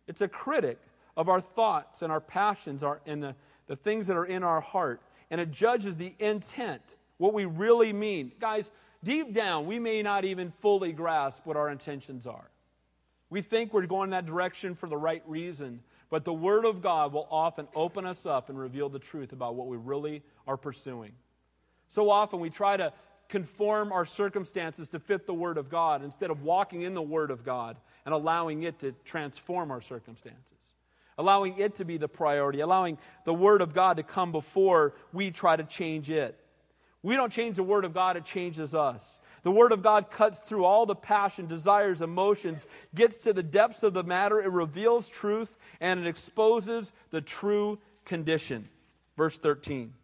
[0.08, 0.78] It's a critic
[1.18, 3.34] of our thoughts and our passions our, and the
[3.72, 6.82] the things that are in our heart, and it judges the intent,
[7.16, 8.30] what we really mean.
[8.38, 8.70] Guys,
[9.02, 12.50] deep down, we may not even fully grasp what our intentions are.
[13.30, 15.80] We think we're going that direction for the right reason,
[16.10, 19.54] but the Word of God will often open us up and reveal the truth about
[19.54, 21.12] what we really are pursuing.
[21.88, 22.92] So often we try to
[23.30, 27.30] conform our circumstances to fit the Word of God instead of walking in the Word
[27.30, 30.61] of God and allowing it to transform our circumstances
[31.18, 35.30] allowing it to be the priority, allowing the Word of God to come before we
[35.30, 36.38] try to change it.
[37.02, 39.18] We don't change the Word of God, it changes us.
[39.42, 43.82] The Word of God cuts through all the passion, desires, emotions, gets to the depths
[43.82, 44.40] of the matter.
[44.40, 48.68] It reveals truth and it exposes the true condition.
[49.16, 49.94] Verse 13.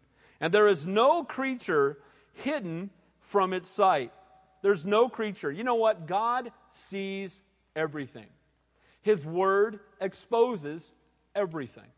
[0.40, 1.98] And there is no creature
[2.34, 2.90] hidden
[3.20, 4.12] from its sight.
[4.62, 5.52] There's no creature.
[5.52, 6.06] You know what?
[6.06, 7.40] God sees
[7.76, 8.26] everything.
[9.02, 10.92] His Word exposes
[11.34, 11.90] everything.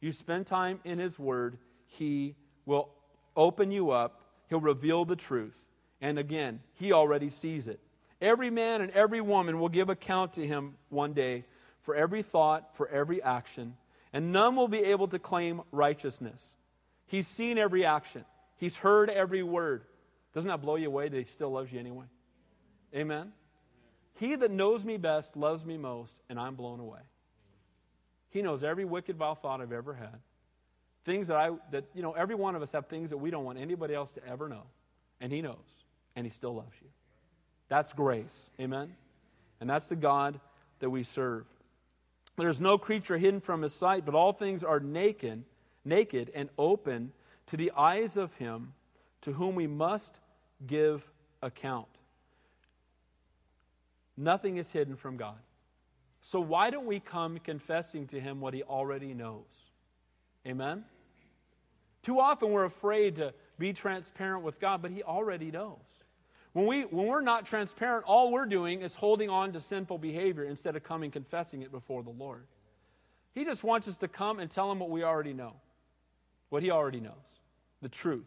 [0.00, 2.90] You spend time in His Word, He will
[3.36, 5.56] open you up, He'll reveal the truth.
[6.00, 7.80] And again, He already sees it.
[8.20, 11.44] Every man and every woman will give account to Him one day
[11.80, 13.76] for every thought, for every action,
[14.12, 16.42] and none will be able to claim righteousness.
[17.06, 18.24] He's seen every action,
[18.56, 19.84] He's heard every word.
[20.34, 22.06] Doesn't that blow you away that He still loves you anyway?
[22.94, 23.32] Amen?
[24.14, 27.00] He that knows me best loves me most, and I'm blown away.
[28.30, 30.18] He knows every wicked, vile thought I've ever had.
[31.04, 33.44] Things that I, that, you know, every one of us have things that we don't
[33.44, 34.64] want anybody else to ever know.
[35.20, 35.56] And He knows.
[36.16, 36.88] And He still loves you.
[37.68, 38.50] That's grace.
[38.60, 38.94] Amen?
[39.60, 40.40] And that's the God
[40.80, 41.44] that we serve.
[42.36, 45.44] There's no creature hidden from His sight, but all things are naked,
[45.84, 47.12] naked and open
[47.46, 48.74] to the eyes of Him
[49.22, 50.18] to whom we must
[50.66, 51.10] give
[51.42, 51.88] account.
[54.16, 55.36] Nothing is hidden from God.
[56.26, 59.44] So why don't we come confessing to Him what He already knows?
[60.44, 60.82] Amen?
[62.02, 65.78] Too often we're afraid to be transparent with God, but He already knows.
[66.52, 70.42] When, we, when we're not transparent, all we're doing is holding on to sinful behavior
[70.42, 72.48] instead of coming confessing it before the Lord.
[73.32, 75.52] He just wants us to come and tell Him what we already know,
[76.48, 77.12] what He already knows,
[77.82, 78.26] the truth.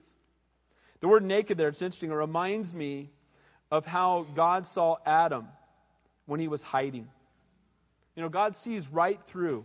[1.02, 2.12] The word naked there, it's interesting.
[2.12, 3.10] It reminds me
[3.70, 5.50] of how God saw Adam
[6.28, 7.10] when he was hiding.
[8.20, 9.64] You know, God sees right through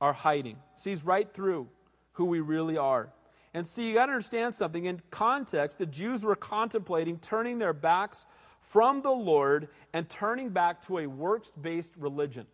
[0.00, 1.66] our hiding, sees right through
[2.12, 3.08] who we really are.
[3.54, 4.84] And see, you got to understand something.
[4.84, 8.24] In context, the Jews were contemplating turning their backs
[8.60, 12.46] from the Lord and turning back to a works based religion.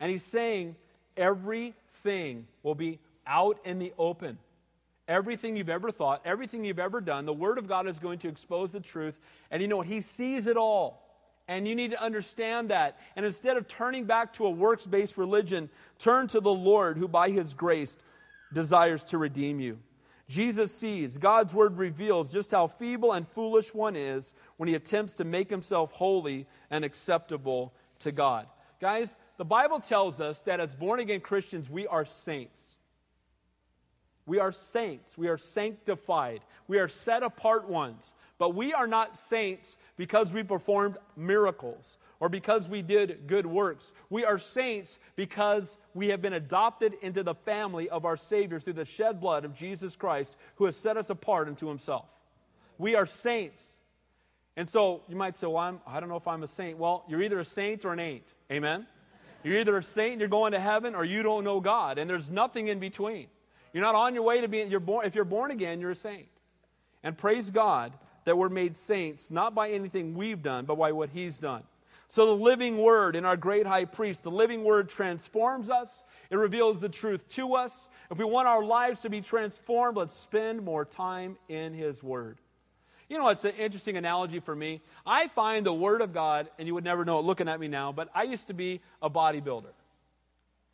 [0.00, 0.74] And he's saying
[1.14, 4.38] everything will be out in the open.
[5.06, 8.28] Everything you've ever thought, everything you've ever done, the Word of God is going to
[8.28, 9.20] expose the truth.
[9.50, 9.86] And you know what?
[9.86, 11.01] He sees it all.
[11.48, 12.98] And you need to understand that.
[13.16, 17.08] And instead of turning back to a works based religion, turn to the Lord who,
[17.08, 17.96] by His grace,
[18.52, 19.78] desires to redeem you.
[20.28, 25.14] Jesus sees, God's word reveals just how feeble and foolish one is when he attempts
[25.14, 28.46] to make himself holy and acceptable to God.
[28.80, 32.64] Guys, the Bible tells us that as born again Christians, we are saints.
[34.24, 35.18] We are saints.
[35.18, 36.40] We are sanctified.
[36.66, 38.14] We are set apart ones.
[38.42, 43.92] But we are not saints because we performed miracles or because we did good works.
[44.10, 48.72] We are saints because we have been adopted into the family of our Savior through
[48.72, 52.06] the shed blood of Jesus Christ, who has set us apart unto Himself.
[52.78, 53.64] We are saints.
[54.56, 56.78] And so you might say, Well, I'm, I don't know if I'm a saint.
[56.78, 58.26] Well, you're either a saint or an ain't.
[58.50, 58.88] Amen?
[59.44, 61.96] You're either a saint and you're going to heaven or you don't know God.
[61.96, 63.28] And there's nothing in between.
[63.72, 65.94] You're not on your way to being, you're born, if you're born again, you're a
[65.94, 66.26] saint.
[67.04, 67.92] And praise God
[68.24, 71.62] that we're made saints, not by anything we've done, but by what He's done.
[72.08, 76.04] So, the living word in our great high priest, the living word transforms us.
[76.28, 77.88] It reveals the truth to us.
[78.10, 82.36] If we want our lives to be transformed, let's spend more time in his word.
[83.08, 84.82] You know, it's an interesting analogy for me.
[85.06, 87.68] I find the word of God, and you would never know it looking at me
[87.68, 89.72] now, but I used to be a bodybuilder.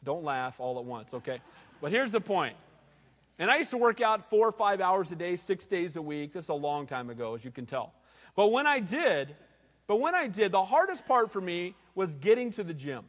[0.02, 1.40] Don't laugh all at once, okay?
[1.80, 2.56] But here's the point
[3.38, 6.02] and I used to work out four or five hours a day, six days a
[6.02, 6.32] week.
[6.32, 7.92] This is a long time ago, as you can tell.
[8.34, 9.34] But when I did,
[9.86, 13.04] but when I did, the hardest part for me was getting to the gym.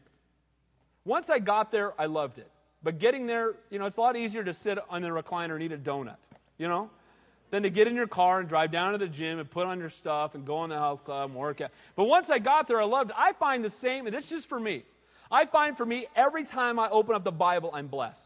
[1.04, 2.50] Once I got there, I loved it.
[2.82, 5.64] But getting there, you know, it's a lot easier to sit on the recliner and
[5.64, 6.18] eat a donut,
[6.58, 6.90] you know,
[7.52, 9.80] than to get in your car and drive down to the gym and put on
[9.80, 11.72] your stuff and go in the health club and work out.
[11.96, 13.16] But once I got there, I loved it.
[13.18, 14.84] I find the same, and it's just for me.
[15.32, 18.22] I find for me, every time I open up the Bible, I'm blessed.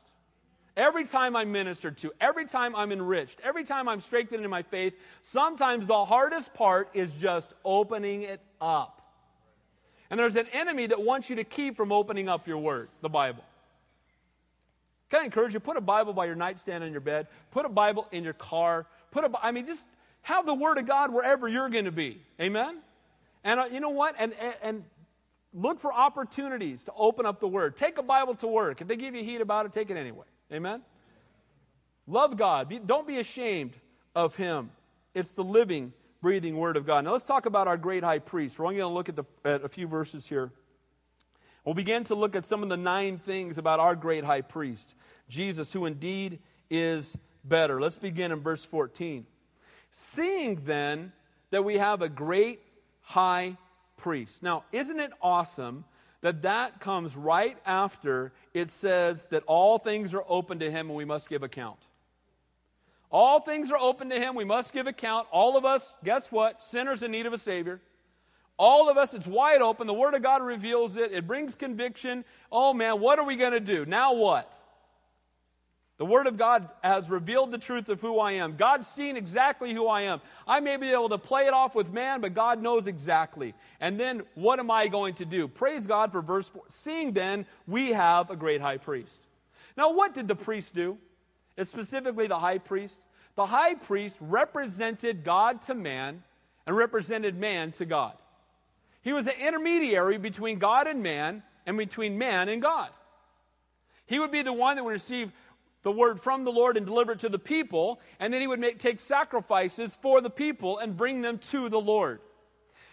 [0.76, 4.64] Every time I'm ministered to, every time I'm enriched, every time I'm strengthened in my
[4.64, 9.02] faith, sometimes the hardest part is just opening it up.
[10.10, 13.10] And there's an enemy that wants you to keep from opening up your word, the
[13.10, 13.44] Bible.
[15.10, 15.60] Can I encourage you?
[15.60, 17.28] Put a Bible by your nightstand on your bed.
[17.52, 18.88] Put a Bible in your car.
[19.12, 19.86] Put a, I mean, just
[20.24, 22.20] have the Word of God wherever you're going to be.
[22.42, 22.80] Amen?
[23.44, 24.16] And uh, you know what?
[24.18, 24.84] And, and, and
[25.54, 27.78] look for opportunities to open up the Word.
[27.78, 28.82] Take a Bible to work.
[28.82, 30.26] If they give you heat about it, take it anyway.
[30.54, 30.82] Amen?
[32.06, 32.70] Love God.
[32.70, 33.74] Be, don't be ashamed
[34.16, 34.70] of Him.
[35.14, 37.04] It's the living, breathing Word of God.
[37.06, 38.60] Now let's talk about our great high priest.
[38.60, 40.52] We're only going to look at, the, at a few verses here.
[41.66, 44.94] We'll begin to look at some of the nine things about our great high priest,
[45.30, 46.40] Jesus, who indeed
[46.70, 47.80] is better.
[47.80, 49.26] Let's begin in verse 14.
[49.92, 51.14] Seeing then
[51.52, 52.60] that we have a great
[53.02, 53.58] high
[53.96, 54.44] priest.
[54.44, 55.86] Now, isn't it awesome
[56.24, 60.96] that that comes right after it says that all things are open to him and
[60.96, 61.80] we must give account.
[63.12, 64.34] All things are open to him.
[64.34, 65.28] We must give account.
[65.32, 66.64] All of us, guess what?
[66.64, 67.82] Sinners in need of a Savior.
[68.58, 69.86] All of us, it's wide open.
[69.86, 71.12] The Word of God reveals it.
[71.12, 72.24] It brings conviction.
[72.52, 73.86] Oh man, what are we going to do?
[73.86, 74.52] Now what?
[76.00, 78.56] The Word of God has revealed the truth of who I am.
[78.56, 80.22] God's seen exactly who I am.
[80.48, 83.54] I may be able to play it off with man, but God knows exactly.
[83.80, 85.48] And then what am I going to do?
[85.48, 86.64] Praise God for verse 4.
[86.68, 89.20] Seeing then, we have a great high priest.
[89.78, 90.98] Now, what did the priest do?
[91.58, 93.00] It's specifically the high priest.
[93.36, 96.24] The high priest represented God to man
[96.66, 98.14] and represented man to God.
[99.04, 102.90] He was an intermediary between God and man and between man and God.
[104.06, 105.32] He would be the one that would receive
[105.84, 108.60] the word from the Lord and deliver it to the people, and then he would
[108.60, 112.20] make, take sacrifices for the people and bring them to the Lord.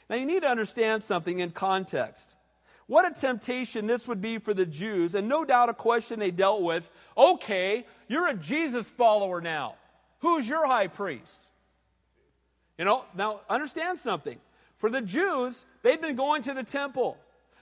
[0.08, 2.34] Now, you need to understand something in context.
[2.88, 6.32] What a temptation this would be for the Jews, and no doubt a question they
[6.32, 6.90] dealt with.
[7.16, 9.76] Okay, you're a Jesus follower now.
[10.18, 11.46] Who's your high priest?
[12.76, 14.38] You know, now understand something.
[14.78, 17.16] For the Jews, they've been going to the temple,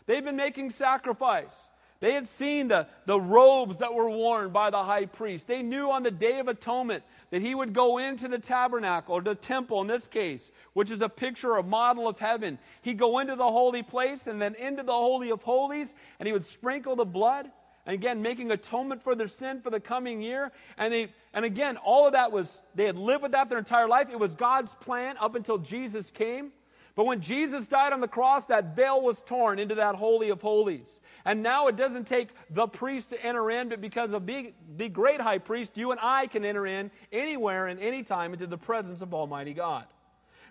[0.07, 1.68] they've been making sacrifice.
[2.01, 5.49] They had seen the, the robes that were worn by the high priest.
[5.49, 9.20] They knew on the Day of Atonement that he would go into the tabernacle, or
[9.20, 12.59] the temple in this case, which is a picture, a model of heaven.
[12.82, 16.32] He'd go into the holy place and then into the Holy of Holies, and he
[16.32, 17.51] would sprinkle the blood.
[17.84, 20.53] And again, making atonement for their sin for the coming year.
[20.76, 23.88] And, they, and again, all of that was, they had lived with that their entire
[23.88, 24.09] life.
[24.11, 26.53] It was God's plan up until Jesus came.
[26.99, 30.42] But when Jesus died on the cross, that veil was torn into that Holy of
[30.42, 30.99] Holies.
[31.24, 34.88] And now it doesn't take the priest to enter in, but because of the, the
[34.88, 39.01] great high priest, you and I can enter in anywhere and anytime into the presence
[39.01, 39.84] of Almighty God.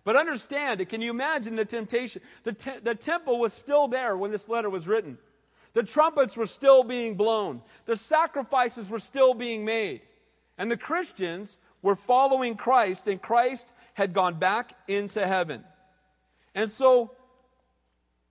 [0.05, 0.87] But understand it.
[0.87, 2.21] Can you imagine the temptation?
[2.45, 5.17] The, te- the temple was still there when this letter was written.
[5.73, 7.61] The trumpets were still being blown.
[7.87, 9.99] The sacrifices were still being made.
[10.57, 15.65] And the Christians were following Christ, and Christ had gone back into heaven.
[16.57, 17.11] And so,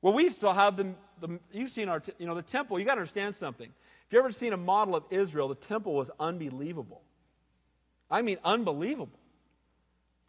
[0.02, 0.88] well, we still have the,
[1.20, 2.76] the you've seen our, you know, the temple.
[2.76, 3.68] You got to understand something.
[3.68, 7.02] If you ever seen a model of Israel, the temple was unbelievable.
[8.10, 9.20] I mean, unbelievable.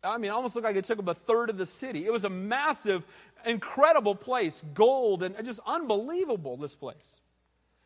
[0.03, 2.05] I mean, almost looked like it took up a third of the city.
[2.05, 3.03] It was a massive,
[3.47, 7.21] incredible place, gold, and just unbelievable, this place.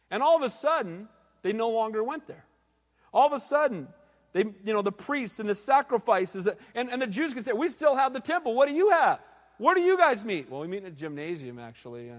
[0.09, 1.07] And all of a sudden,
[1.41, 2.43] they no longer went there.
[3.13, 3.87] All of a sudden,
[4.33, 7.69] they, you know, the priests and the sacrifices, and, and the Jews could say, We
[7.69, 8.55] still have the temple.
[8.55, 9.21] What do you have?
[9.61, 10.49] Where do you guys meet?
[10.49, 12.09] Well, we meet in a gymnasium, actually.
[12.09, 12.15] Uh,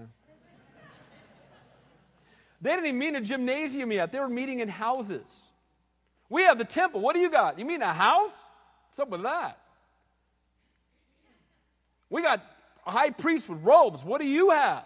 [2.61, 4.13] they didn't even meet in a gymnasium yet.
[4.13, 5.25] They were meeting in houses.
[6.29, 7.01] We have the temple.
[7.01, 7.59] What do you got?
[7.59, 8.31] You mean a house?
[8.87, 9.57] What's up with that?
[12.09, 12.41] We got
[12.87, 14.05] a high priest with robes.
[14.05, 14.85] What do you have?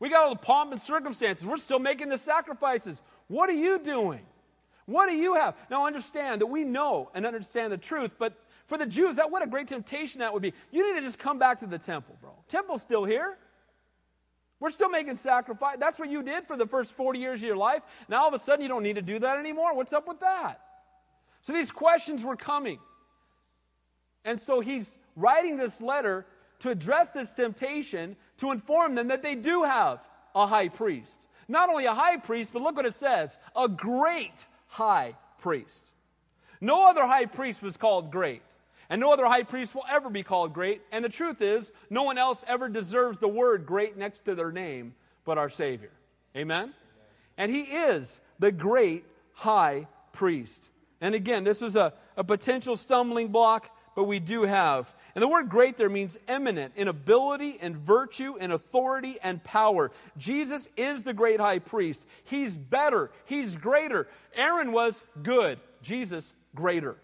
[0.00, 1.46] We got all the pomp and circumstances.
[1.46, 3.02] We're still making the sacrifices.
[3.28, 4.22] What are you doing?
[4.86, 5.56] What do you have?
[5.70, 8.32] Now understand that we know and understand the truth, but
[8.66, 10.52] for the Jews, that what a great temptation that would be.
[10.70, 12.32] You need to just come back to the temple, bro.
[12.48, 13.36] Temple's still here.
[14.60, 15.76] We're still making sacrifice.
[15.78, 17.82] That's what you did for the first 40 years of your life.
[18.08, 19.74] Now all of a sudden you don't need to do that anymore.
[19.74, 20.60] What's up with that?
[21.42, 22.78] So these questions were coming.
[24.24, 26.24] And so he's writing this letter
[26.60, 30.00] to address this temptation to inform them that they do have
[30.34, 31.26] a high priest.
[31.46, 35.84] Not only a high priest, but look what it says a great high priest.
[36.60, 38.40] No other high priest was called great.
[38.90, 40.82] And no other high priest will ever be called great.
[40.92, 44.52] And the truth is, no one else ever deserves the word great next to their
[44.52, 45.90] name but our Savior.
[46.36, 46.74] Amen?
[47.38, 50.68] And he is the great high priest.
[51.00, 54.92] And again, this was a, a potential stumbling block but we do have.
[55.14, 59.92] And the word great there means eminent in ability and virtue and authority and power.
[60.16, 62.04] Jesus is the great high priest.
[62.24, 64.08] He's better, he's greater.
[64.34, 66.96] Aaron was good, Jesus greater.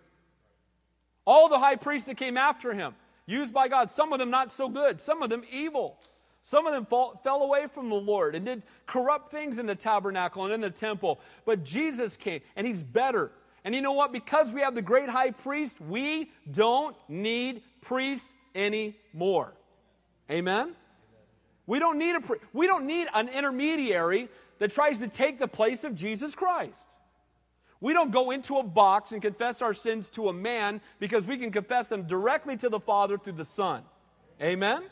[1.24, 2.94] All the high priests that came after him,
[3.26, 5.98] used by God, some of them not so good, some of them evil.
[6.42, 9.74] Some of them fall, fell away from the Lord and did corrupt things in the
[9.74, 11.20] tabernacle and in the temple.
[11.44, 13.30] But Jesus came, and He's better.
[13.64, 14.10] And you know what?
[14.12, 19.52] Because we have the great high priest, we don't need priests anymore.
[20.30, 20.74] Amen?
[21.66, 25.84] We don't need a we don't need an intermediary that tries to take the place
[25.84, 26.80] of Jesus Christ.
[27.80, 31.38] We don't go into a box and confess our sins to a man because we
[31.38, 33.82] can confess them directly to the Father through the Son.
[34.40, 34.82] Amen?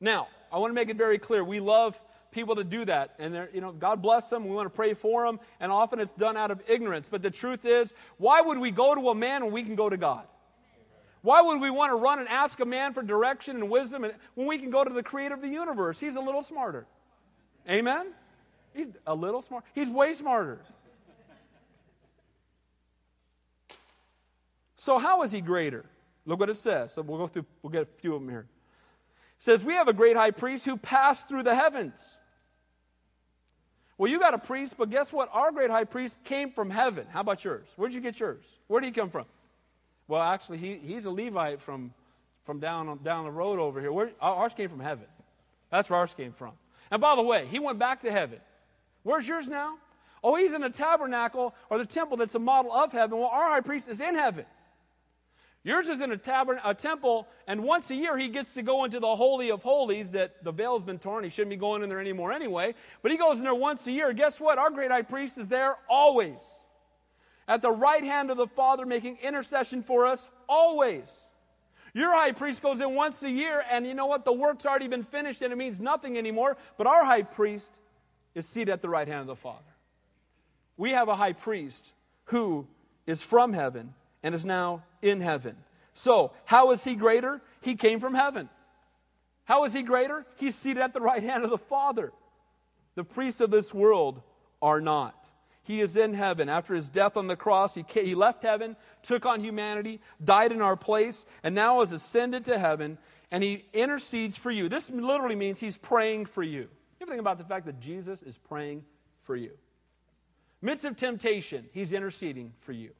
[0.00, 1.44] Now, I want to make it very clear.
[1.44, 3.14] We love people to do that.
[3.18, 4.44] And you know, God bless them.
[4.48, 5.38] We want to pray for them.
[5.60, 7.08] And often it's done out of ignorance.
[7.10, 9.88] But the truth is, why would we go to a man when we can go
[9.88, 10.24] to God?
[11.20, 14.46] Why would we want to run and ask a man for direction and wisdom when
[14.46, 16.00] we can go to the creator of the universe?
[16.00, 16.84] He's a little smarter.
[17.68, 18.08] Amen?
[18.74, 19.64] He's a little smart.
[19.72, 20.58] He's way smarter.
[24.82, 25.84] So how is he greater?
[26.26, 26.92] Look what it says.
[26.92, 28.46] So we'll go through, we'll get a few of them here.
[29.38, 32.16] It says, We have a great high priest who passed through the heavens
[34.02, 35.28] well, you got a priest, but guess what?
[35.32, 37.06] Our great high priest came from heaven.
[37.12, 37.68] How about yours?
[37.76, 38.42] Where'd you get yours?
[38.66, 39.26] Where did he come from?
[40.08, 41.94] Well, actually, he, he's a Levite from,
[42.44, 43.92] from down, down the road over here.
[43.92, 45.04] Where, ours came from heaven.
[45.70, 46.50] That's where ours came from.
[46.90, 48.40] And by the way, he went back to heaven.
[49.04, 49.76] Where's yours now?
[50.24, 53.18] Oh, he's in the tabernacle or the temple that's a model of heaven.
[53.18, 54.46] Well, our high priest is in heaven.
[55.64, 58.84] Yours is in a, tabern- a temple, and once a year he gets to go
[58.84, 61.22] into the Holy of Holies that the veil's been torn.
[61.22, 62.74] He shouldn't be going in there anymore anyway.
[63.00, 64.12] But he goes in there once a year.
[64.12, 64.58] Guess what?
[64.58, 66.40] Our great high priest is there always.
[67.46, 71.04] At the right hand of the Father, making intercession for us always.
[71.94, 74.24] Your high priest goes in once a year, and you know what?
[74.24, 76.56] The work's already been finished, and it means nothing anymore.
[76.76, 77.68] But our high priest
[78.34, 79.58] is seated at the right hand of the Father.
[80.76, 81.92] We have a high priest
[82.26, 82.66] who
[83.06, 85.56] is from heaven and is now in heaven.
[85.94, 87.40] So, how is he greater?
[87.60, 88.48] He came from heaven.
[89.44, 90.24] How is he greater?
[90.36, 92.12] He's seated at the right hand of the Father.
[92.94, 94.22] The priests of this world
[94.60, 95.28] are not.
[95.64, 96.48] He is in heaven.
[96.48, 100.60] After his death on the cross, he, he left heaven, took on humanity, died in
[100.60, 102.98] our place, and now has ascended to heaven,
[103.30, 104.68] and he intercedes for you.
[104.68, 106.62] This literally means he's praying for you.
[106.62, 106.68] You
[107.02, 108.84] ever think about the fact that Jesus is praying
[109.22, 109.52] for you?
[110.60, 112.90] Midst of temptation, he's interceding for you.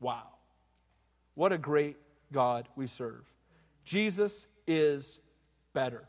[0.00, 0.28] Wow.
[1.34, 1.96] What a great
[2.32, 3.24] God we serve.
[3.84, 5.18] Jesus is
[5.72, 6.04] better.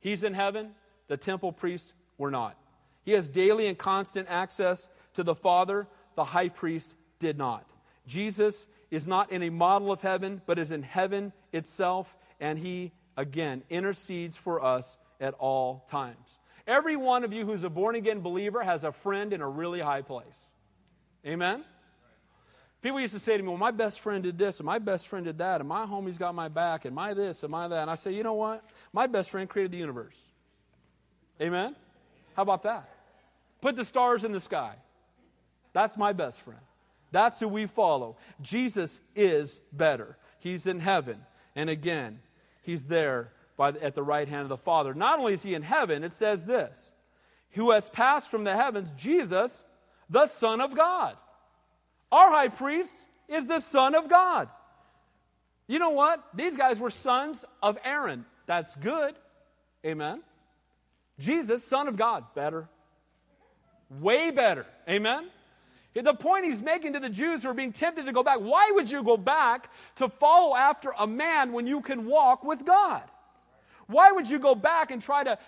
[0.00, 0.70] He's in heaven,
[1.08, 2.56] the temple priests were not.
[3.02, 7.70] He has daily and constant access to the Father, the high priest did not.
[8.06, 12.92] Jesus is not in a model of heaven, but is in heaven itself, and he,
[13.16, 16.38] again, intercedes for us at all times.
[16.66, 19.80] Every one of you who's a born again believer has a friend in a really
[19.80, 20.26] high place.
[21.26, 21.64] Amen?
[22.82, 25.08] People used to say to me, Well, my best friend did this, and my best
[25.08, 27.82] friend did that, and my homie's got my back, and my this, and my that.
[27.82, 28.64] And I say, You know what?
[28.92, 30.16] My best friend created the universe.
[31.40, 31.76] Amen?
[32.34, 32.88] How about that?
[33.60, 34.74] Put the stars in the sky.
[35.72, 36.60] That's my best friend.
[37.12, 38.16] That's who we follow.
[38.40, 40.16] Jesus is better.
[40.38, 41.20] He's in heaven.
[41.54, 42.20] And again,
[42.62, 44.94] he's there by, at the right hand of the Father.
[44.94, 46.92] Not only is he in heaven, it says this
[47.52, 49.64] who has passed from the heavens, Jesus,
[50.08, 51.16] the Son of God.
[52.12, 52.94] Our high priest
[53.28, 54.48] is the Son of God.
[55.66, 56.24] You know what?
[56.34, 58.24] These guys were sons of Aaron.
[58.46, 59.14] That's good.
[59.86, 60.22] Amen.
[61.18, 62.68] Jesus, Son of God, better.
[64.00, 64.66] Way better.
[64.88, 65.28] Amen.
[65.94, 68.70] The point he's making to the Jews who are being tempted to go back why
[68.72, 73.02] would you go back to follow after a man when you can walk with God?
[73.86, 75.38] Why would you go back and try to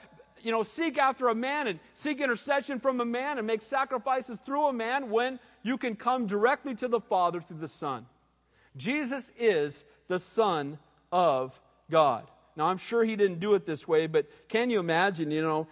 [0.42, 4.38] you know, seek after a man and seek intercession from a man and make sacrifices
[4.44, 8.06] through a man when you can come directly to the Father through the Son.
[8.76, 10.78] Jesus is the Son
[11.10, 11.58] of
[11.90, 12.30] God.
[12.56, 15.68] Now, I'm sure he didn't do it this way, but can you imagine, you know,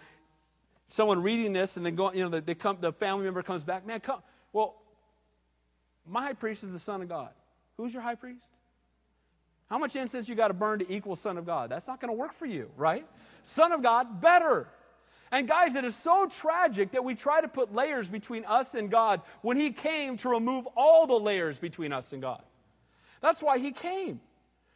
[0.89, 3.85] someone reading this and then going, you know, they come, the family member comes back,
[3.85, 4.21] man, come,
[4.51, 4.75] well,
[6.07, 7.29] my high priest is the Son of God.
[7.77, 8.43] Who's your high priest?
[9.69, 11.69] How much incense you got to burn to equal Son of God?
[11.69, 13.05] That's not going to work for you, right?
[13.43, 14.67] Son of God, better.
[15.31, 18.91] And guys, it is so tragic that we try to put layers between us and
[18.91, 22.41] God when He came to remove all the layers between us and God.
[23.21, 24.19] That's why He came,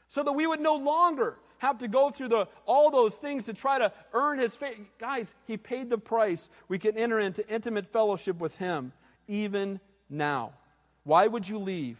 [0.08, 3.54] so that we would no longer have to go through the, all those things to
[3.54, 4.78] try to earn His faith.
[4.98, 6.50] Guys, He paid the price.
[6.70, 8.94] We can enter into intimate fellowship with Him
[9.28, 10.54] even now.
[11.04, 11.98] Why would you leave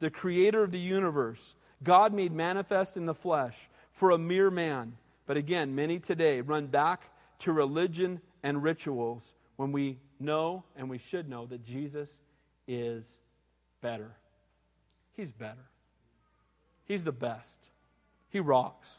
[0.00, 1.54] the creator of the universe,
[1.84, 3.56] God made manifest in the flesh,
[3.92, 4.94] for a mere man?
[5.26, 7.10] But again, many today run back
[7.40, 12.10] to religion and rituals when we know and we should know that Jesus
[12.66, 13.04] is
[13.80, 14.10] better.
[15.16, 15.66] He's better.
[16.84, 17.58] He's the best.
[18.30, 18.96] He rocks.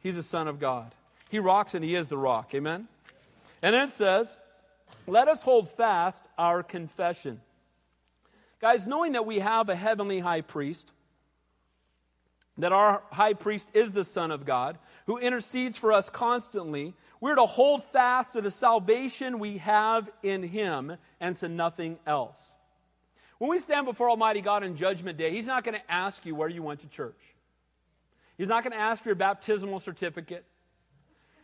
[0.00, 0.94] He's the Son of God.
[1.28, 2.54] He rocks and He is the rock.
[2.54, 2.88] Amen?
[3.62, 4.36] And then it says,
[5.06, 7.40] let us hold fast our confession.
[8.60, 10.90] Guys, knowing that we have a heavenly high priest,
[12.58, 16.94] that our high priest is the Son of God, who intercedes for us constantly,
[17.26, 22.52] we're to hold fast to the salvation we have in him and to nothing else.
[23.38, 26.36] When we stand before Almighty God on Judgment Day, He's not going to ask you
[26.36, 27.18] where you went to church.
[28.38, 30.44] He's not going to ask for your baptismal certificate.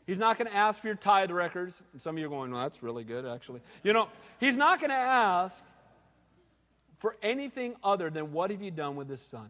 [0.06, 1.82] He's not going to ask for your tithe records.
[1.92, 3.60] And some of you are going, well, that's really good, actually.
[3.82, 4.08] You know,
[4.38, 5.56] he's not going to ask
[7.00, 9.48] for anything other than what have you done with his son.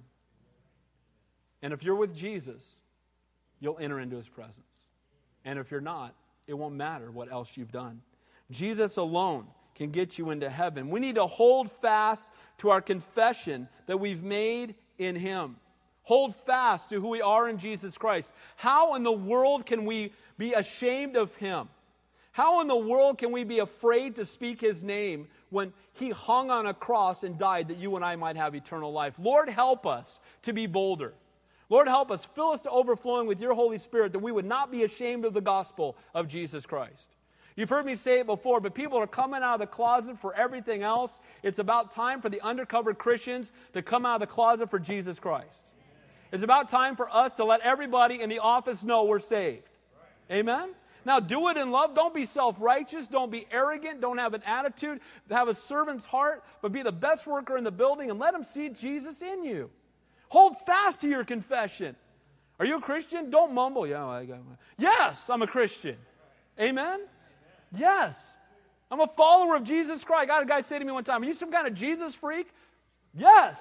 [1.61, 2.65] And if you're with Jesus,
[3.61, 4.83] you'll enter into his presence.
[5.45, 6.15] And if you're not,
[6.47, 8.01] it won't matter what else you've done.
[8.51, 10.91] Jesus alone can get you into heaven.
[10.91, 15.57] We need to hold fast to our confession that we've made in him.
[16.05, 18.31] Hold fast to who we are in Jesus Christ.
[18.57, 21.69] How in the world can we be ashamed of him?
[22.33, 26.51] How in the world can we be afraid to speak his name when he hung
[26.51, 29.15] on a cross and died that you and I might have eternal life?
[29.19, 31.13] Lord, help us to be bolder.
[31.73, 32.23] Lord, help us.
[32.35, 35.33] Fill us to overflowing with your Holy Spirit that we would not be ashamed of
[35.33, 37.07] the gospel of Jesus Christ.
[37.57, 40.35] You've heard me say it before, but people are coming out of the closet for
[40.35, 41.19] everything else.
[41.43, 45.19] It's about time for the undercover Christians to come out of the closet for Jesus
[45.19, 45.49] Christ.
[46.31, 49.71] It's about time for us to let everybody in the office know we're saved.
[50.31, 50.75] Amen?
[51.07, 51.95] Now, do it in love.
[51.95, 53.09] Don't be self righteous.
[53.09, 54.03] Don't be arrogant.
[54.03, 55.01] Don't have an attitude.
[55.31, 58.45] Have a servant's heart, but be the best worker in the building and let them
[58.45, 59.71] see Jesus in you.
[60.33, 61.95] Hold fast to your confession.
[62.59, 63.29] Are you a Christian?
[63.29, 63.87] Don't mumble.
[63.87, 64.39] Yeah, I got.
[64.79, 65.97] Yes, I'm a Christian.
[66.59, 67.01] Amen?
[67.77, 68.19] Yes.
[68.91, 70.23] I'm a follower of Jesus Christ.
[70.23, 72.15] I got a guy say to me one time, Are you some kind of Jesus
[72.15, 72.49] freak?
[73.13, 73.59] Yes.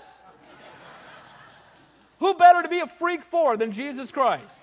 [2.19, 4.55] Who better to be a freak for than Jesus Christ?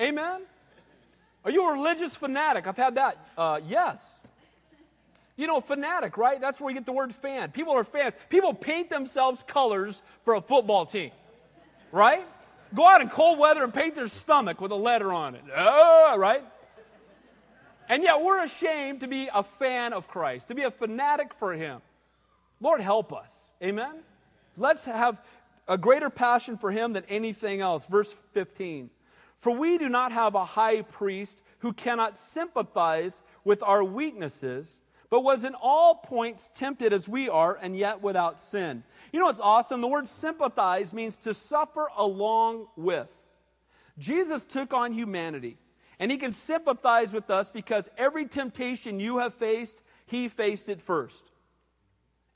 [0.00, 0.40] Amen?
[1.44, 2.66] Are you a religious fanatic?
[2.66, 3.16] I've had that.
[3.36, 4.04] Uh, yes.
[5.36, 6.40] You know, fanatic, right?
[6.40, 7.52] That's where you get the word fan.
[7.52, 8.14] People are fans.
[8.28, 11.12] People paint themselves colors for a football team,
[11.92, 12.26] right?
[12.74, 15.44] Go out in cold weather and paint their stomach with a letter on it.
[15.56, 16.44] Oh, right?
[17.88, 21.54] And yet we're ashamed to be a fan of Christ, to be a fanatic for
[21.54, 21.80] Him.
[22.60, 23.30] Lord, help us.
[23.62, 24.00] Amen?
[24.56, 25.18] Let's have
[25.68, 27.86] a greater passion for him than anything else.
[27.86, 28.90] Verse 15.
[29.38, 34.80] For we do not have a high priest who cannot sympathize with our weaknesses,
[35.10, 38.82] but was in all points tempted as we are, and yet without sin.
[39.12, 39.80] You know what's awesome?
[39.80, 43.08] The word sympathize means to suffer along with.
[43.98, 45.56] Jesus took on humanity,
[45.98, 50.82] and he can sympathize with us because every temptation you have faced, he faced it
[50.82, 51.24] first.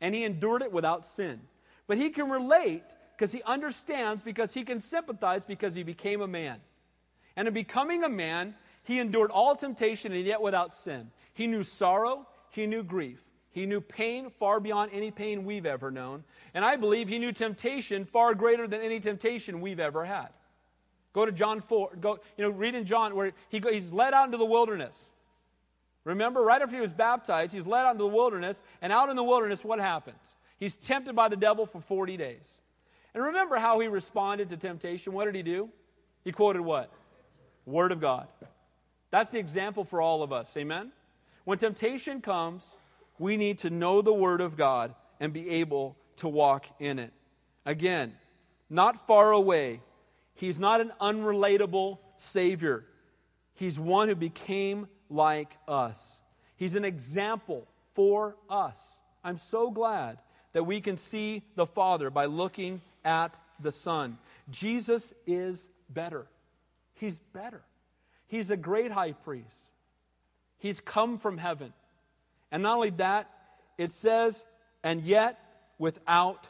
[0.00, 1.42] And he endured it without sin.
[1.86, 2.84] But he can relate
[3.16, 6.58] because he understands, because he can sympathize because he became a man.
[7.36, 11.10] And in becoming a man, he endured all temptation and yet without sin.
[11.34, 13.18] He knew sorrow, he knew grief.
[13.50, 16.24] He knew pain far beyond any pain we've ever known.
[16.54, 20.28] And I believe he knew temptation far greater than any temptation we've ever had.
[21.12, 21.96] Go to John 4.
[22.00, 24.96] Go, you know, read in John where he, he's led out into the wilderness.
[26.04, 28.62] Remember, right after he was baptized, he's led out into the wilderness.
[28.80, 30.20] And out in the wilderness, what happens?
[30.58, 32.46] He's tempted by the devil for 40 days.
[33.14, 35.12] And remember how he responded to temptation?
[35.12, 35.68] What did he do?
[36.24, 36.90] He quoted what?
[37.66, 38.28] Word of God.
[39.10, 40.56] That's the example for all of us.
[40.56, 40.92] Amen?
[41.44, 42.64] When temptation comes,
[43.18, 47.12] we need to know the Word of God and be able to walk in it.
[47.64, 48.14] Again,
[48.70, 49.80] not far away.
[50.34, 52.84] He's not an unrelatable Savior.
[53.54, 56.18] He's one who became like us.
[56.56, 58.76] He's an example for us.
[59.22, 60.18] I'm so glad
[60.52, 64.18] that we can see the Father by looking at the Son.
[64.50, 66.26] Jesus is better.
[66.94, 67.62] He's better.
[68.26, 69.61] He's a great high priest.
[70.62, 71.72] He's come from heaven.
[72.52, 73.28] And not only that,
[73.78, 74.44] it says,
[74.84, 75.40] and yet
[75.76, 76.46] without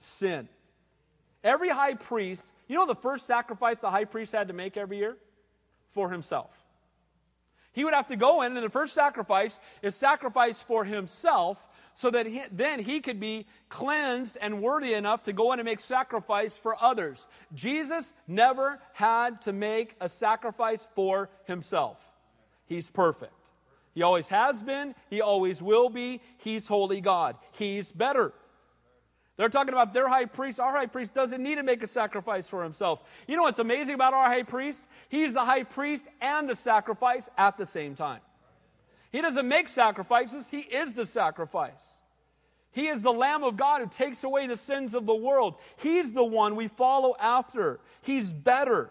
[0.00, 0.48] sin.
[1.44, 4.98] Every high priest, you know the first sacrifice the high priest had to make every
[4.98, 5.16] year?
[5.92, 6.50] For himself.
[7.72, 12.10] He would have to go in, and the first sacrifice is sacrifice for himself so
[12.10, 15.78] that he, then he could be cleansed and worthy enough to go in and make
[15.78, 17.28] sacrifice for others.
[17.54, 21.98] Jesus never had to make a sacrifice for himself.
[22.66, 23.32] He's perfect.
[23.94, 26.20] He always has been, He always will be.
[26.38, 27.36] He's holy God.
[27.52, 28.32] He's better.
[29.36, 30.60] They're talking about their high priest.
[30.60, 33.02] Our high priest doesn't need to make a sacrifice for himself.
[33.26, 34.84] You know what's amazing about our high priest?
[35.08, 38.20] He's the high priest and the sacrifice at the same time.
[39.10, 41.80] He doesn't make sacrifices, He is the sacrifice.
[42.72, 45.56] He is the Lamb of God who takes away the sins of the world.
[45.76, 47.80] He's the one we follow after.
[48.00, 48.90] He's better.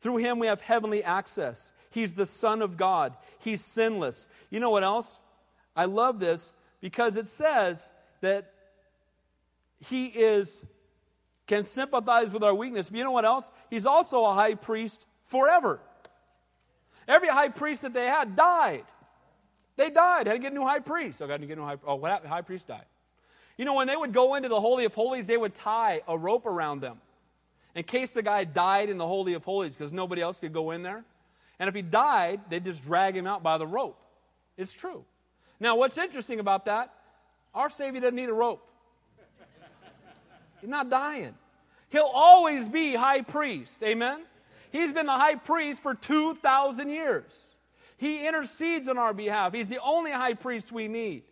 [0.00, 1.72] Through Him, we have heavenly access.
[1.90, 3.14] He's the Son of God.
[3.38, 4.26] He's sinless.
[4.50, 5.18] You know what else?
[5.74, 8.52] I love this because it says that
[9.80, 10.62] He is
[11.46, 12.90] can sympathize with our weakness.
[12.90, 13.50] But you know what else?
[13.70, 15.80] He's also a high priest forever.
[17.08, 18.84] Every high priest that they had died.
[19.76, 20.26] They died.
[20.26, 21.22] Had to get a new high priest.
[21.22, 21.76] Oh, got to get a new high.
[21.86, 22.30] Oh, what happened?
[22.30, 22.84] High priest died.
[23.56, 26.16] You know, when they would go into the Holy of Holies, they would tie a
[26.16, 26.98] rope around them
[27.74, 30.70] in case the guy died in the Holy of Holies because nobody else could go
[30.70, 31.04] in there.
[31.58, 33.98] And if he died, they'd just drag him out by the rope.
[34.56, 35.04] It's true.
[35.60, 36.94] Now, what's interesting about that?
[37.54, 38.64] Our Savior doesn't need a rope.
[40.60, 41.34] He's not dying.
[41.90, 43.82] He'll always be high priest.
[43.82, 44.22] Amen?
[44.70, 47.30] He's been the high priest for 2,000 years.
[47.96, 49.52] He intercedes on our behalf.
[49.52, 51.22] He's the only high priest we need.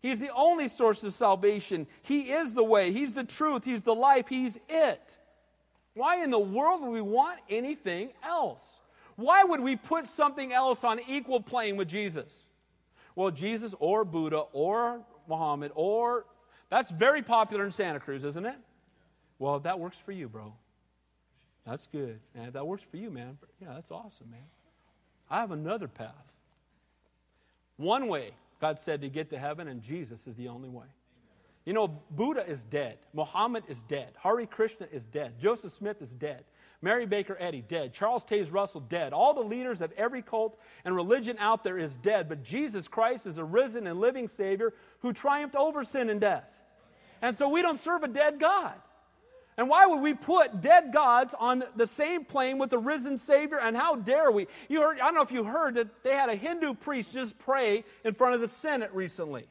[0.00, 1.86] He's the only source of salvation.
[2.02, 2.92] He is the way.
[2.92, 3.64] He's the truth.
[3.64, 4.28] He's the life.
[4.28, 5.16] He's it.
[5.94, 8.64] Why in the world would we want anything else?
[9.16, 12.30] Why would we put something else on equal plane with Jesus?
[13.16, 16.26] Well, Jesus or Buddha or Muhammad or
[16.70, 18.56] that's very popular in Santa Cruz, isn't it?
[19.38, 20.52] Well, that works for you, bro,
[21.66, 22.18] that's good.
[22.34, 24.40] That works for you, man, yeah, that's awesome, man.
[25.30, 26.32] I have another path.
[27.76, 30.86] One way, God said, to get to heaven, and Jesus is the only way.
[31.64, 32.98] You know, Buddha is dead.
[33.12, 34.08] Muhammad is dead.
[34.22, 35.34] Hare Krishna is dead.
[35.40, 36.44] Joseph Smith is dead.
[36.84, 37.94] Mary Baker Eddy, dead.
[37.94, 39.14] Charles Taze Russell, dead.
[39.14, 42.28] All the leaders of every cult and religion out there is dead.
[42.28, 46.44] But Jesus Christ is a risen and living Savior who triumphed over sin and death.
[47.22, 48.74] And so we don't serve a dead God.
[49.56, 53.58] And why would we put dead gods on the same plane with the risen Savior?
[53.58, 54.46] And how dare we?
[54.68, 57.38] You heard, I don't know if you heard that they had a Hindu priest just
[57.38, 59.46] pray in front of the Senate recently.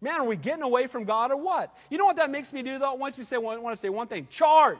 [0.00, 1.74] Man, are we getting away from God or what?
[1.90, 2.94] You know what that makes me do though?
[2.94, 4.78] Once we say, I want to say one thing charge.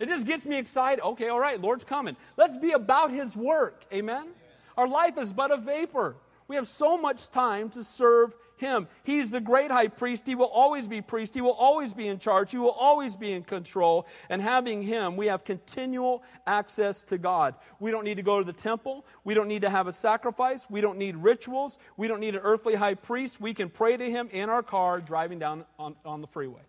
[0.00, 1.04] It just gets me excited.
[1.04, 2.16] Okay, all right, Lord's coming.
[2.38, 3.84] Let's be about His work.
[3.92, 4.28] Amen?
[4.76, 6.16] Our life is but a vapor.
[6.48, 8.88] We have so much time to serve Him.
[9.04, 10.26] He's the great high priest.
[10.26, 11.34] He will always be priest.
[11.34, 12.50] He will always be in charge.
[12.50, 14.06] He will always be in control.
[14.30, 17.54] And having Him, we have continual access to God.
[17.78, 19.04] We don't need to go to the temple.
[19.22, 20.66] We don't need to have a sacrifice.
[20.70, 21.76] We don't need rituals.
[21.98, 23.38] We don't need an earthly high priest.
[23.38, 26.62] We can pray to Him in our car driving down on, on the freeway.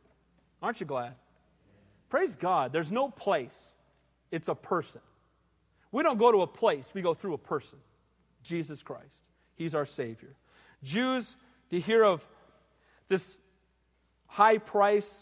[0.61, 1.13] Aren't you glad?
[2.12, 3.74] Praise God, there's no place,
[4.32, 4.99] it's a person.
[5.93, 7.80] We don't go to a place, we go through a person
[8.43, 9.18] Jesus Christ.
[9.55, 10.36] He's our Savior.
[10.84, 11.36] Jews,
[11.70, 12.26] to hear of
[13.07, 13.38] this
[14.28, 15.20] high price,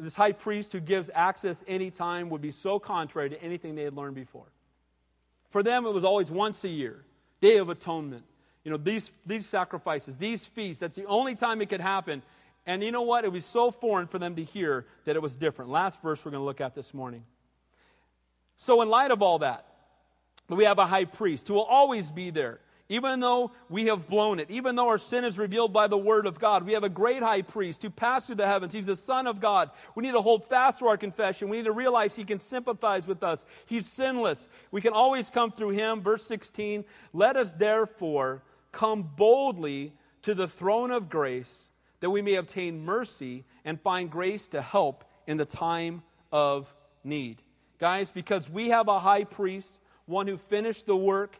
[0.00, 3.94] this high priest who gives access anytime, would be so contrary to anything they had
[3.94, 4.50] learned before.
[5.50, 7.04] For them, it was always once a year,
[7.40, 8.24] Day of Atonement.
[8.64, 12.22] You know, these, these sacrifices, these feasts, that's the only time it could happen.
[12.66, 13.24] And you know what?
[13.24, 15.70] It was so foreign for them to hear that it was different.
[15.70, 17.24] Last verse we're going to look at this morning.
[18.56, 19.66] So, in light of all that,
[20.48, 24.38] we have a high priest who will always be there, even though we have blown
[24.38, 26.64] it, even though our sin is revealed by the word of God.
[26.64, 28.72] We have a great high priest who passed through the heavens.
[28.72, 29.70] He's the Son of God.
[29.96, 31.48] We need to hold fast to our confession.
[31.48, 33.44] We need to realize he can sympathize with us.
[33.66, 34.46] He's sinless.
[34.70, 36.02] We can always come through him.
[36.02, 41.68] Verse 16 Let us therefore come boldly to the throne of grace
[42.02, 46.74] that we may obtain mercy and find grace to help in the time of
[47.04, 47.40] need.
[47.78, 51.36] Guys, because we have a high priest, one who finished the work,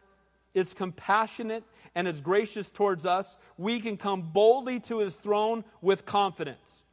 [0.53, 6.05] is compassionate, and is gracious towards us, we can come boldly to his throne with
[6.05, 6.83] confidence.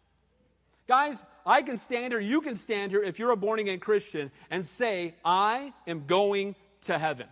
[0.89, 1.16] Guys,
[1.47, 4.66] I can stand here, you can stand here if you're a born again Christian and
[4.66, 7.29] say, I am going to heaven.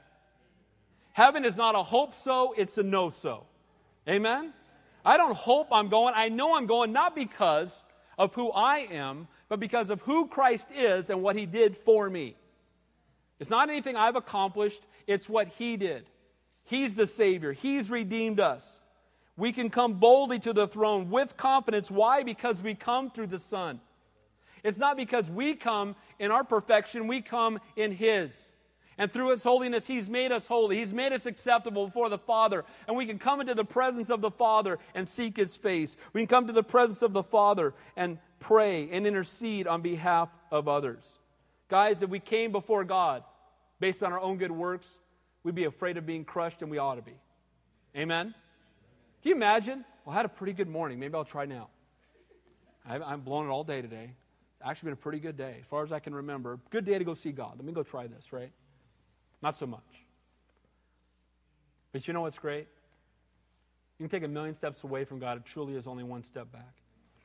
[1.15, 3.45] Heaven is not a hope so, it's a no so.
[4.09, 4.53] Amen?
[5.05, 6.15] I don't hope I'm going.
[6.17, 7.83] I know I'm going not because
[8.19, 12.11] of who I am, but because of who Christ is and what he did for
[12.11, 12.37] me.
[13.41, 16.11] It's not anything I've accomplished, it's what he did.
[16.65, 18.81] He's the Savior, he's redeemed us.
[19.37, 21.93] We can come boldly to the throne with confidence.
[21.93, 22.25] Why?
[22.25, 23.81] Because we come through the Son.
[24.65, 28.51] It's not because we come in our perfection, we come in His.
[28.99, 30.79] And through His holiness, He's made us holy.
[30.79, 32.65] He's made us acceptable before the Father.
[32.87, 35.97] And we can come into the presence of the Father and seek His face.
[36.13, 40.29] We can come to the presence of the Father and pray and intercede on behalf
[40.51, 41.09] of others.
[41.69, 43.23] Guys, if we came before God
[43.79, 44.99] based on our own good works,
[45.45, 47.15] we'd be afraid of being crushed, and we ought to be.
[47.97, 48.35] Amen?
[49.23, 49.85] Can you imagine?
[50.05, 50.99] Well, I had a pretty good morning.
[50.99, 51.69] Maybe I'll try now.
[52.89, 54.13] I'm blowing it all day today.
[54.65, 56.59] Actually been a pretty good day, as far as I can remember.
[56.71, 57.53] Good day to go see God.
[57.57, 58.51] Let me go try this, right?
[59.43, 59.83] Not so much.
[61.93, 62.67] But you know what's great?
[63.99, 65.39] You can take a million steps away from God.
[65.39, 66.75] It truly is only one step back.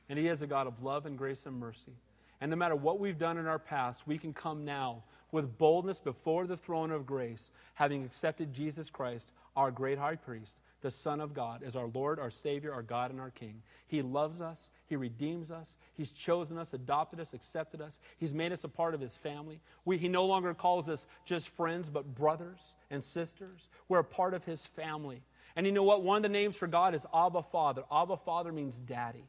[0.08, 1.92] And He is a God of love and grace and mercy.
[2.40, 5.98] And no matter what we've done in our past, we can come now with boldness
[5.98, 10.52] before the throne of grace, having accepted Jesus Christ, our great high priest,
[10.84, 13.62] the Son of God, as our Lord, our Savior, our God, and our King.
[13.88, 14.58] He loves us.
[14.86, 15.66] He redeems us.
[15.94, 17.98] He's chosen us, adopted us, accepted us.
[18.18, 19.60] He's made us a part of His family.
[19.86, 22.58] We, he no longer calls us just friends, but brothers
[22.90, 23.60] and sisters.
[23.88, 25.22] We're a part of His family.
[25.56, 26.02] And you know what?
[26.02, 27.84] One of the names for God is Abba Father.
[27.90, 29.24] Abba Father means daddy.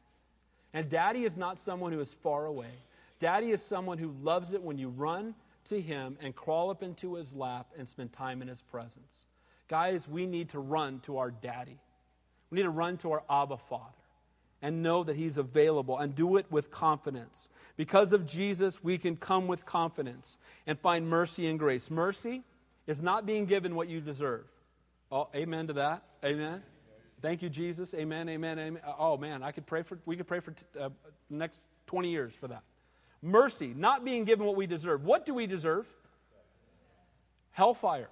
[0.74, 2.74] And daddy is not someone who is far away.
[3.18, 5.34] Daddy is someone who loves it when you run
[5.70, 9.25] to Him and crawl up into His lap and spend time in His presence.
[9.68, 11.78] Guys, we need to run to our daddy.
[12.50, 13.82] We need to run to our Abba Father
[14.62, 17.48] and know that He's available and do it with confidence.
[17.76, 20.36] Because of Jesus, we can come with confidence
[20.66, 21.90] and find mercy and grace.
[21.90, 22.42] Mercy
[22.86, 24.44] is not being given what you deserve.
[25.10, 26.02] Oh, amen to that.
[26.24, 26.62] Amen.
[27.22, 27.92] Thank you, Jesus.
[27.94, 28.28] Amen.
[28.28, 28.58] Amen.
[28.58, 28.82] Amen.
[28.98, 29.98] Oh man, I could pray for.
[30.06, 30.90] We could pray for uh,
[31.30, 32.62] next twenty years for that.
[33.22, 35.04] Mercy, not being given what we deserve.
[35.04, 35.86] What do we deserve?
[37.52, 38.08] Hellfire.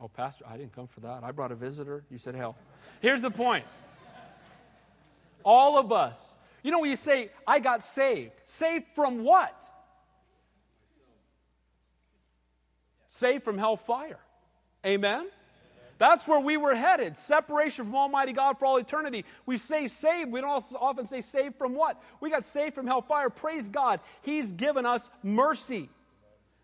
[0.00, 1.24] Oh, Pastor, I didn't come for that.
[1.24, 2.04] I brought a visitor.
[2.10, 2.56] You said hell.
[3.00, 3.64] Here's the point.
[5.44, 6.34] All of us.
[6.62, 8.32] You know when you say, I got saved.
[8.46, 9.60] Saved from what?
[13.10, 14.18] Saved from hellfire.
[14.86, 15.28] Amen?
[15.98, 17.16] That's where we were headed.
[17.16, 19.24] Separation from Almighty God for all eternity.
[19.46, 20.30] We say saved.
[20.30, 22.00] We don't often say saved from what?
[22.20, 23.30] We got saved from hellfire.
[23.30, 23.98] Praise God.
[24.22, 25.90] He's given us mercy.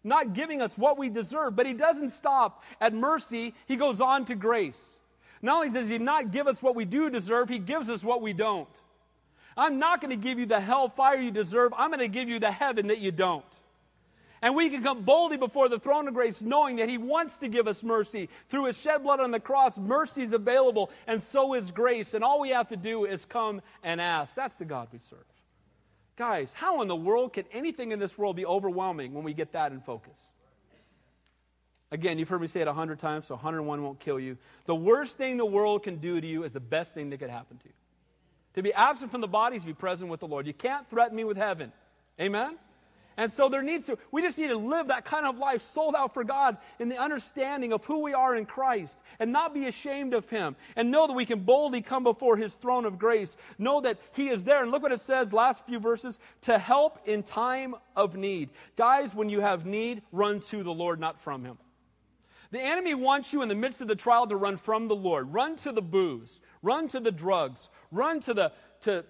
[0.05, 3.55] Not giving us what we deserve, but He doesn't stop at mercy.
[3.67, 4.93] He goes on to grace.
[5.41, 8.21] Not only does He not give us what we do deserve, He gives us what
[8.21, 8.69] we don't.
[9.57, 11.73] I'm not going to give you the hellfire you deserve.
[11.77, 13.45] I'm going to give you the heaven that you don't.
[14.43, 17.49] And we can come boldly before the throne of grace knowing that He wants to
[17.49, 18.29] give us mercy.
[18.51, 22.13] Through His shed blood on the cross, mercy is available, and so is grace.
[22.13, 24.35] And all we have to do is come and ask.
[24.35, 25.25] That's the God we serve.
[26.17, 29.53] Guys, how in the world can anything in this world be overwhelming when we get
[29.53, 30.17] that in focus?
[31.91, 34.37] Again, you've heard me say it a hundred times, so 101 won't kill you.
[34.67, 37.31] The worst thing the world can do to you is the best thing that could
[37.31, 37.73] happen to you.
[38.55, 40.47] To be absent from the body is to be present with the Lord.
[40.47, 41.73] You can't threaten me with heaven.
[42.21, 42.57] Amen?
[43.17, 45.95] And so there needs to, we just need to live that kind of life sold
[45.95, 49.67] out for God in the understanding of who we are in Christ and not be
[49.67, 53.37] ashamed of Him and know that we can boldly come before His throne of grace.
[53.59, 54.63] Know that He is there.
[54.63, 58.51] And look what it says, last few verses, to help in time of need.
[58.77, 61.59] Guys, when you have need, run to the Lord, not from Him.
[62.51, 65.33] The enemy wants you in the midst of the trial to run from the Lord.
[65.33, 68.53] Run to the booze, run to the drugs, run to the
[68.83, 69.05] to,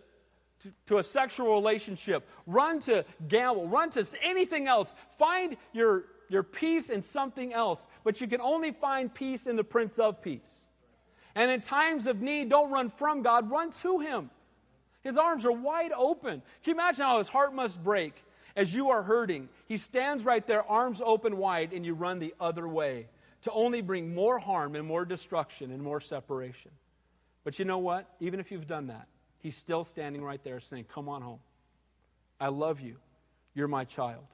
[0.64, 4.94] to, to, a sexual relationship, run to gamble, run to anything else.
[5.18, 9.64] Find your, your peace in something else, but you can only find peace in the
[9.64, 10.40] Prince of Peace.
[11.34, 14.30] And in times of need, don't run from God, run to Him.
[15.02, 16.42] His arms are wide open.
[16.62, 18.14] Can you imagine how his heart must break
[18.56, 19.50] as you are hurting?
[19.66, 23.08] He stands right there, arms open wide, and you run the other way
[23.42, 26.70] to only bring more harm and more destruction and more separation.
[27.44, 28.08] But you know what?
[28.18, 29.06] Even if you've done that,
[29.44, 31.38] he's still standing right there saying, Come on home.
[32.40, 32.96] I love you.
[33.54, 34.24] You're my child.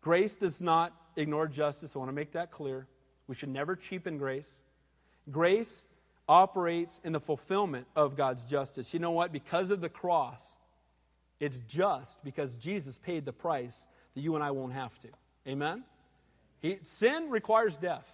[0.00, 1.94] Grace does not ignore justice.
[1.94, 2.88] I want to make that clear.
[3.28, 4.50] We should never cheapen grace.
[5.30, 5.84] Grace
[6.28, 8.92] operates in the fulfillment of God's justice.
[8.92, 9.32] You know what?
[9.32, 10.40] Because of the cross,
[11.38, 15.08] it's just because Jesus paid the price that you and I won't have to.
[15.46, 15.84] Amen?
[16.60, 18.10] He, sin requires death.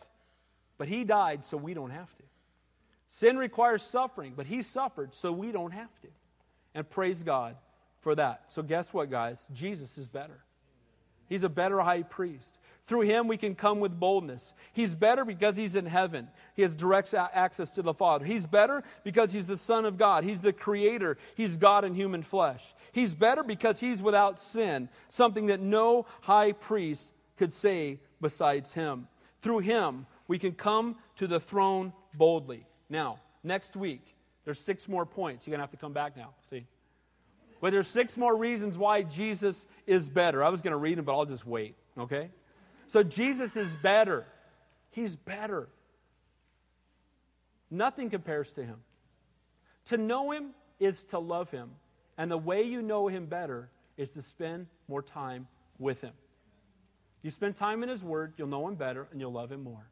[0.76, 2.24] But he died so we don't have to.
[3.08, 6.08] Sin requires suffering, but he suffered so we don't have to.
[6.74, 7.56] And praise God
[8.00, 8.44] for that.
[8.48, 9.46] So, guess what, guys?
[9.52, 10.44] Jesus is better.
[11.26, 12.58] He's a better high priest.
[12.86, 14.52] Through him, we can come with boldness.
[14.74, 16.28] He's better because he's in heaven.
[16.54, 18.26] He has direct access to the Father.
[18.26, 20.22] He's better because he's the Son of God.
[20.22, 21.16] He's the Creator.
[21.34, 22.62] He's God in human flesh.
[22.92, 29.08] He's better because he's without sin, something that no high priest could say besides him.
[29.40, 32.66] Through him, we can come to the throne boldly.
[32.90, 34.13] Now, next week,
[34.44, 35.46] there's six more points.
[35.46, 36.30] You're going to have to come back now.
[36.50, 36.66] See?
[37.60, 40.44] But there's six more reasons why Jesus is better.
[40.44, 42.30] I was going to read them, but I'll just wait, okay?
[42.88, 44.26] So Jesus is better.
[44.90, 45.68] He's better.
[47.70, 48.76] Nothing compares to him.
[49.86, 51.70] To know him is to love him.
[52.18, 56.12] And the way you know him better is to spend more time with him.
[57.22, 59.86] You spend time in his word, you'll know him better, and you'll love him more.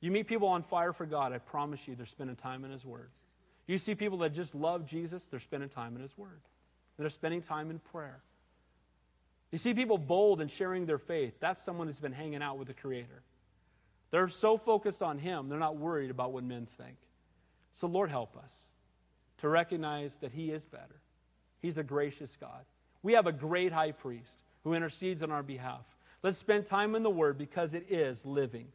[0.00, 2.84] You meet people on fire for God, I promise you, they're spending time in His
[2.84, 3.10] Word.
[3.66, 6.40] You see people that just love Jesus, they're spending time in His Word.
[6.98, 8.20] They're spending time in prayer.
[9.52, 12.68] You see people bold and sharing their faith, that's someone who's been hanging out with
[12.68, 13.22] the Creator.
[14.10, 16.96] They're so focused on Him, they're not worried about what men think.
[17.74, 18.52] So, Lord, help us
[19.38, 21.00] to recognize that He is better.
[21.60, 22.64] He's a gracious God.
[23.02, 25.84] We have a great high priest who intercedes on our behalf.
[26.22, 28.66] Let's spend time in the Word because it is living.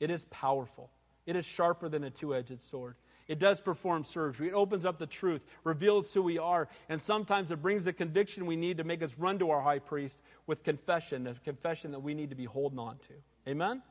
[0.00, 0.90] It is powerful.
[1.26, 2.96] It is sharper than a two edged sword.
[3.28, 4.48] It does perform surgery.
[4.48, 8.44] It opens up the truth, reveals who we are, and sometimes it brings the conviction
[8.44, 12.00] we need to make us run to our high priest with confession, a confession that
[12.00, 13.50] we need to be holding on to.
[13.50, 13.82] Amen?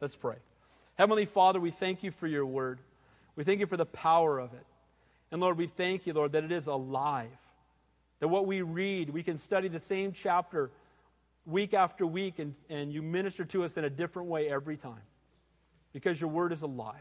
[0.00, 0.36] Let's pray.
[0.94, 2.78] Heavenly Father, we thank you for your word.
[3.34, 4.64] We thank you for the power of it.
[5.32, 7.36] And Lord, we thank you, Lord, that it is alive.
[8.20, 10.70] That what we read, we can study the same chapter
[11.46, 15.02] week after week, and, and you minister to us in a different way every time
[15.94, 16.96] because your word is alive.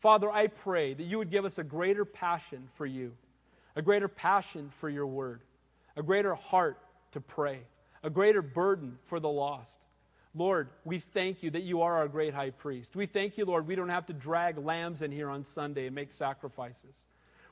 [0.00, 3.12] Father, I pray that you would give us a greater passion for you,
[3.76, 5.42] a greater passion for your word,
[5.96, 6.78] a greater heart
[7.12, 7.60] to pray,
[8.02, 9.76] a greater burden for the lost.
[10.34, 12.96] Lord, we thank you that you are our great high priest.
[12.96, 15.94] We thank you, Lord, we don't have to drag lambs in here on Sunday and
[15.94, 16.96] make sacrifices.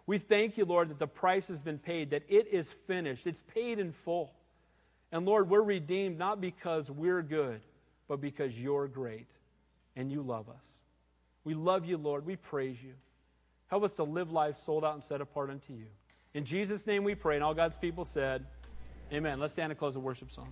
[0.07, 3.43] We thank you, Lord, that the price has been paid, that it is finished, it's
[3.43, 4.33] paid in full.
[5.13, 7.61] And Lord, we're redeemed not because we're good,
[8.09, 9.27] but because you're great
[9.97, 10.65] and you love us.
[11.45, 12.27] We love you, Lord.
[12.27, 12.93] We praise you.
[13.69, 15.87] Help us to live life sold out and set apart unto you.
[16.35, 17.37] In Jesus' name we pray.
[17.37, 18.45] And all God's people said,
[19.13, 19.41] Amen.
[19.41, 20.49] Let's stand and close the worship song.